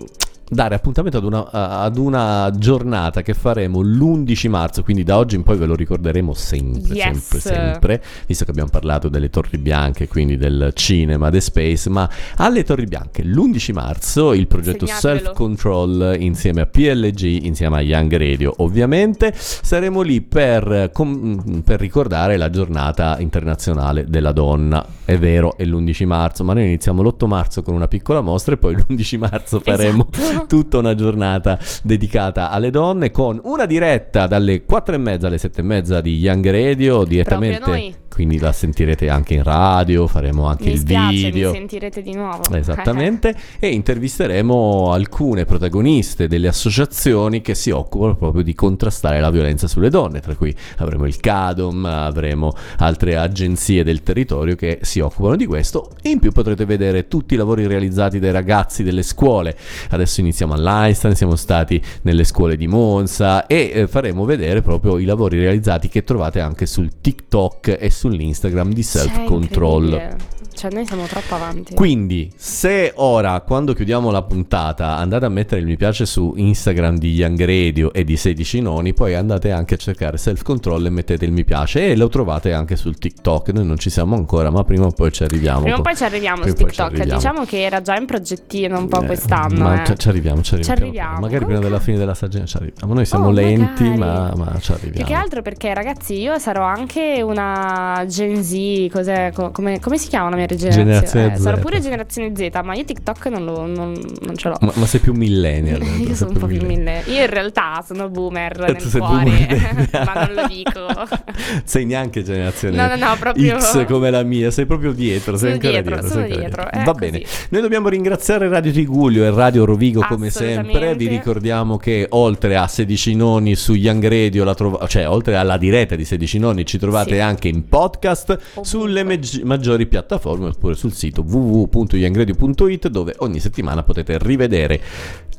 dare 0.47 0.75
appuntamento 0.75 1.17
ad 1.17 1.23
una, 1.23 1.49
ad 1.51 1.97
una 1.97 2.51
giornata 2.55 3.21
che 3.21 3.33
faremo 3.33 3.81
l'11 3.81 4.49
marzo, 4.49 4.83
quindi 4.83 5.03
da 5.03 5.17
oggi 5.17 5.35
in 5.35 5.43
poi 5.43 5.57
ve 5.57 5.65
lo 5.65 5.75
ricorderemo 5.75 6.33
sempre, 6.33 6.93
Yes. 6.93 7.03
sempre, 7.03 7.39
sempre, 7.39 8.03
visto 8.27 8.45
che 8.45 8.51
abbiamo 8.51 8.69
parlato 8.69 9.09
delle 9.09 9.29
Torri 9.29 9.57
Bianche, 9.57 10.07
quindi 10.07 10.37
del 10.37 10.71
cinema, 10.73 11.29
The 11.29 11.41
Space, 11.41 11.89
ma 11.89 12.07
alle 12.37 12.63
Torri 12.63 12.85
Bianche 12.85 13.23
l'11 13.23 13.73
marzo 13.73 14.33
il 14.33 14.47
progetto 14.47 14.85
Segnatevelo. 14.85 15.19
Self 15.23 15.35
Control 15.35 16.15
insieme 16.19 16.61
a 16.61 16.65
PLG, 16.65 17.21
insieme 17.45 17.77
a 17.77 17.81
Young 17.81 18.15
Radio 18.15 18.53
ovviamente, 18.57 19.33
saremo 19.35 20.01
lì 20.01 20.21
per, 20.21 20.91
com- 20.93 21.61
per 21.65 21.79
ricordare 21.79 22.37
la 22.37 22.49
giornata 22.49 23.17
internazionale 23.19 24.05
della 24.07 24.31
donna. 24.31 24.85
È 25.05 25.17
vero, 25.17 25.57
è 25.57 25.65
l'11 25.65 26.05
marzo, 26.05 26.43
ma 26.43 26.53
noi 26.53 26.65
iniziamo 26.65 27.01
l'8 27.01 27.25
marzo 27.27 27.61
con 27.63 27.73
una 27.73 27.87
piccola 27.87 28.21
mostra 28.21 28.53
e 28.53 28.57
poi 28.57 28.75
l'11 28.75 29.17
marzo 29.17 29.59
faremo 29.59 30.07
Esatto. 30.11 30.32
tutta 30.47 30.77
una 30.77 30.95
giornata 30.95 31.57
dedicata 31.83 32.49
alle 32.49 32.69
donne 32.69 33.11
con 33.11 33.39
una 33.43 33.65
diretta 33.65 34.27
dalle 34.27 34.63
4 34.63 34.95
e 34.95 34.97
mezza 34.97 35.27
alle 35.27 35.37
7 35.37 35.61
e 35.61 35.63
mezza 35.63 36.01
di 36.01 36.17
Young 36.17 36.49
Radio 36.49 37.03
direttamente. 37.03 38.01
Quindi 38.13 38.37
la 38.37 38.51
sentirete 38.51 39.09
anche 39.09 39.33
in 39.33 39.41
radio, 39.41 40.05
faremo 40.05 40.45
anche 40.45 40.65
Mi 40.65 40.73
il 40.73 40.79
spiace, 40.79 41.31
video. 41.31 41.49
mi 41.49 41.57
sentirete 41.57 42.01
di 42.03 42.13
nuovo. 42.13 42.43
Esattamente, 42.51 43.35
e 43.57 43.69
intervisteremo 43.69 44.91
alcune 44.91 45.45
protagoniste 45.45 46.27
delle 46.27 46.47
associazioni 46.47 47.41
che 47.41 47.55
si 47.55 47.71
occupano 47.71 48.15
proprio 48.15 48.43
di 48.43 48.53
contrastare 48.53 49.19
la 49.19 49.31
violenza 49.31 49.67
sulle 49.67 49.89
donne, 49.89 50.19
tra 50.19 50.35
cui 50.35 50.55
avremo 50.77 51.07
il 51.07 51.17
CADOM, 51.17 51.85
avremo 51.85 52.53
altre 52.77 53.17
agenzie 53.17 53.83
del 53.83 54.03
territorio 54.03 54.55
che 54.55 54.77
si 54.83 54.99
occupano 54.99 55.35
di 55.35 55.47
questo 55.47 55.89
e 55.99 56.09
in 56.09 56.19
più 56.19 56.31
potrete 56.31 56.65
vedere 56.65 57.07
tutti 57.07 57.33
i 57.33 57.37
lavori 57.37 57.65
realizzati 57.65 58.19
dai 58.19 58.31
ragazzi 58.31 58.83
delle 58.83 59.01
scuole. 59.01 59.57
Adesso 59.89 60.19
iniziamo 60.19 60.53
all'Einstein, 60.53 61.15
siamo 61.15 61.35
stati 61.35 61.81
nelle 62.03 62.25
scuole 62.25 62.57
di 62.57 62.67
Monza 62.67 63.47
e 63.47 63.71
eh, 63.73 63.87
faremo 63.87 64.23
vedere 64.23 64.61
proprio 64.61 64.99
i 64.99 65.05
lavori 65.05 65.39
realizzati 65.39 65.89
che 65.89 66.03
trovate 66.03 66.39
anche 66.39 66.67
sul 66.67 67.01
TikTok 67.01 67.77
e 67.79 67.89
sull'Instagram 68.03 68.73
di 68.73 68.83
Self 68.83 69.23
Control. 69.23 70.17
Cioè, 70.53 70.71
noi 70.71 70.85
siamo 70.85 71.05
troppo 71.05 71.35
avanti. 71.35 71.73
Quindi, 71.75 72.31
se 72.35 72.91
ora, 72.95 73.39
quando 73.41 73.73
chiudiamo 73.73 74.11
la 74.11 74.21
puntata, 74.21 74.97
andate 74.97 75.25
a 75.25 75.29
mettere 75.29 75.61
il 75.61 75.67
mi 75.67 75.75
piace 75.77 76.05
su 76.05 76.33
Instagram 76.35 76.97
di 76.97 77.13
Young 77.13 77.39
Radio 77.43 77.91
e 77.93 78.03
di 78.03 78.15
16 78.15 78.61
noni, 78.61 78.93
poi 78.93 79.15
andate 79.15 79.51
anche 79.51 79.73
a 79.75 79.77
cercare 79.77 80.17
self 80.17 80.41
control 80.43 80.85
e 80.85 80.89
mettete 80.89 81.25
il 81.25 81.31
mi 81.31 81.43
piace 81.43 81.87
e 81.87 81.95
lo 81.95 82.07
trovate 82.09 82.53
anche 82.53 82.75
sul 82.75 82.97
TikTok. 82.97 83.49
Noi 83.49 83.65
non 83.65 83.77
ci 83.77 83.89
siamo 83.89 84.15
ancora, 84.15 84.49
ma 84.51 84.63
prima 84.63 84.85
o 84.85 84.91
poi 84.91 85.11
ci 85.11 85.23
arriviamo. 85.23 85.61
Prima 85.61 85.77
o 85.77 85.81
poi 85.81 85.95
ci 85.95 86.03
arriviamo 86.03 86.41
Prima 86.41 86.55
su 86.57 86.63
TikTok. 86.63 86.87
arriviamo. 86.93 87.13
Diciamo 87.19 87.45
che 87.45 87.61
era 87.63 87.81
già 87.81 87.95
in 87.97 88.05
progettino 88.05 88.77
un 88.77 88.87
po' 88.87 89.01
Eh, 89.01 89.05
quest'anno. 89.05 89.63
Ma 89.63 89.83
eh. 89.83 89.95
ci- 89.97 90.07
arriviamo, 90.07 90.41
ci 90.41 90.53
arriviamo. 90.53 90.77
Ci 90.77 90.83
arriviamo. 90.83 91.19
Magari 91.19 91.45
prima 91.45 91.59
della 91.59 91.79
fine 91.79 91.97
della 91.97 92.13
stagione 92.13 92.45
ci 92.45 92.57
arriviamo. 92.57 92.93
Noi 92.93 93.05
siamo 93.05 93.27
Oh, 93.27 93.31
lenti, 93.31 93.83
ma, 93.89 94.31
ma 94.35 94.51
ci 94.59 94.65
Più 94.71 94.73
arriviamo. 94.75 95.07
che 95.07 95.13
altro 95.13 95.41
perché, 95.41 95.73
ragazzi, 95.73 96.19
io 96.19 96.37
sarò 96.39 96.63
anche 96.63 97.21
una 97.21 98.03
Gen 98.07 98.43
Z. 98.43 98.87
Cos'è? 98.91 99.31
Co- 99.33 99.51
come, 99.51 99.79
come 99.79 99.97
si 99.97 100.07
chiama 100.09 100.29
la 100.29 100.35
mia 100.35 100.42
generazione? 100.47 100.71
Generazione 100.73 101.33
Eh, 101.33 101.37
Z. 101.37 101.41
sarò 101.41 101.57
pure 101.57 101.79
generazione 101.81 102.31
Z, 102.35 102.59
ma 102.63 102.73
io 102.75 102.83
TikTok 102.83 103.25
non, 103.27 103.45
lo, 103.45 103.65
non, 103.65 103.93
non 104.21 104.35
ce 104.37 104.49
l'ho. 104.49 104.57
Ma, 104.61 104.71
ma 104.75 104.85
sei 104.85 104.99
più 104.99 105.13
millennial. 105.13 105.81
Io 105.99 106.15
sono 106.15 106.31
un 106.31 106.37
po' 106.37 106.47
più 106.47 106.57
millennial. 106.61 107.03
mille. 107.05 107.17
Io 107.17 107.23
in 107.23 107.29
realtà 107.29 107.83
sono 107.85 108.09
boomer 108.09 108.59
Eh, 108.59 108.71
nel 108.71 108.75
tu 108.81 108.87
sei 108.89 108.99
cuore, 109.01 109.23
boomer. 109.23 109.89
ma 110.05 110.25
non 110.25 110.33
lo 110.33 110.47
dico. 110.47 110.81
sei 111.63 111.85
neanche 111.85 112.23
generazione 112.23 112.75
No, 112.75 112.87
no, 112.87 112.95
no, 112.95 113.15
proprio- 113.19 113.59
X 113.59 113.85
come 113.85 114.09
la 114.09 114.23
mia, 114.23 114.51
sei 114.51 114.65
proprio 114.65 114.91
dietro, 114.91 115.37
sei 115.37 115.51
Sono 115.51 115.53
ancora 115.53 115.71
dietro, 115.81 115.91
dietro. 115.99 116.09
sono 116.09 116.21
sei 116.27 116.37
dietro, 116.37 116.63
dietro. 116.71 116.83
Va 116.83 116.91
così. 116.97 117.11
bene. 117.11 117.23
Noi 117.49 117.61
dobbiamo 117.61 117.87
ringraziare 117.89 118.47
Radio 118.49 118.71
Tigullio 118.71 119.23
e 119.23 119.29
Radio 119.31 119.65
Rovigo 119.65 120.01
come 120.07 120.29
sempre. 120.29 120.95
Vi 120.95 121.07
ricordiamo 121.07 121.77
che 121.77 122.05
oltre 122.09 122.55
a 122.55 122.67
16 122.67 123.15
nonni 123.15 123.55
su 123.55 123.73
Young 123.73 124.07
Radio, 124.07 124.43
la 124.43 124.53
trova- 124.55 124.85
cioè 124.87 125.07
oltre 125.07 125.35
alla 125.35 125.57
diretta 125.57 125.95
di 125.95 126.05
16 126.05 126.39
nonni, 126.39 126.65
ci 126.65 126.77
trovate 126.77 127.13
Sì. 127.15 127.19
anche 127.19 127.47
in 127.47 127.67
podcast 127.67 128.39
sulle 128.61 129.03
meg- 129.03 129.41
maggiori 129.43 129.85
piattaforme 129.87 130.32
oppure 130.41 130.75
sul 130.75 130.93
sito 130.93 131.21
www.youngradio.it 131.21 132.87
dove 132.87 133.15
ogni 133.19 133.39
settimana 133.39 133.83
potete 133.83 134.17
rivedere 134.19 134.81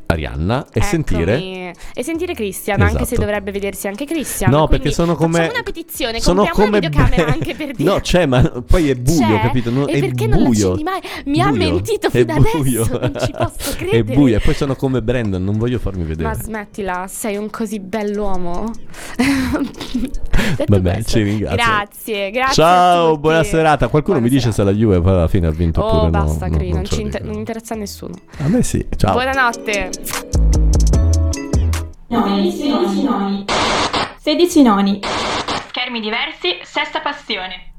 Arianna 0.06 0.66
e 0.66 0.68
Eccomi. 0.68 0.84
sentire 0.84 1.63
e 1.94 2.02
sentire 2.02 2.34
Christian, 2.34 2.80
anche 2.80 2.96
se 2.98 3.02
Esatto. 3.14 3.20
dovrebbe 3.20 3.50
vedersi 3.52 3.86
anche 3.88 4.04
Christian. 4.04 4.50
No, 4.50 4.66
perché 4.68 4.90
sono 4.92 5.14
come. 5.14 5.32
Facciamo 5.38 5.52
una 5.54 5.62
petizione, 5.62 6.20
sono 6.20 6.46
come 6.52 6.68
una 6.68 6.78
videocamera 6.78 7.24
be- 7.24 7.30
anche 7.32 7.54
per 7.54 7.72
dire. 7.76 7.90
No, 7.90 8.00
c'è, 8.00 8.26
ma 8.26 8.42
poi 8.66 8.90
è 8.90 8.94
buio, 8.94 9.18
C'è? 9.26 9.40
capito? 9.40 9.70
No, 9.70 9.86
e 9.86 9.92
è 9.94 10.00
perché 10.00 10.26
non 10.26 10.44
buio. 10.44 10.68
l'accendi 10.70 10.82
mai? 10.82 11.00
Mi 11.26 11.40
ha 11.40 11.48
Buio. 11.48 11.72
mentito 11.72 12.06
È 12.08 12.10
fino 12.10 12.32
adesso, 12.34 12.58
buio. 12.58 12.86
non 12.90 13.12
ci 13.20 13.32
posso 13.36 13.70
È 13.72 13.76
credere. 13.76 14.14
buio, 14.14 14.36
e 14.36 14.40
poi 14.40 14.54
sono 14.54 14.74
come 14.76 15.02
Brandon, 15.02 15.42
non 15.42 15.58
voglio 15.58 15.78
farmi 15.78 16.04
vedere. 16.04 16.28
Ma 16.28 16.34
smettila, 16.34 17.06
sei 17.08 17.36
un 17.36 17.50
così 17.50 17.80
bell'uomo. 17.80 18.70
Vabbè, 20.66 20.92
questo, 20.94 21.10
ci 21.10 21.22
ringrazio. 21.22 21.56
Grazie, 21.56 22.30
grazie. 22.30 22.54
Ciao, 22.62 23.18
buona 23.18 23.42
serata. 23.42 23.88
Qualcuno 23.88 24.20
mi 24.20 24.28
dice 24.28 24.52
se 24.52 24.62
la 24.62 24.72
Juve 24.72 25.00
poi 25.00 25.12
alla 25.12 25.28
fine 25.28 25.46
ha 25.46 25.50
vinto 25.50 25.80
Oh, 25.80 25.86
oppure 25.86 26.04
no. 26.04 26.10
basta, 26.24 26.46
no, 26.46 26.56
Cri, 26.56 26.72
non, 26.72 26.84
ci 26.84 26.96
lo 26.96 27.00
inter- 27.02 27.22
non 27.24 27.34
interessa 27.34 27.74
a 27.74 27.76
nessuno. 27.76 28.14
A 28.38 28.48
me 28.48 28.62
sì, 28.62 28.84
ciao. 28.96 29.12
Buonanotte. 29.12 30.93
16 32.08 33.02
noni. 33.02 33.44
16 34.18 34.62
noni. 34.62 35.00
Schermi 35.68 36.00
diversi, 36.00 36.58
sesta 36.62 37.00
passione. 37.00 37.73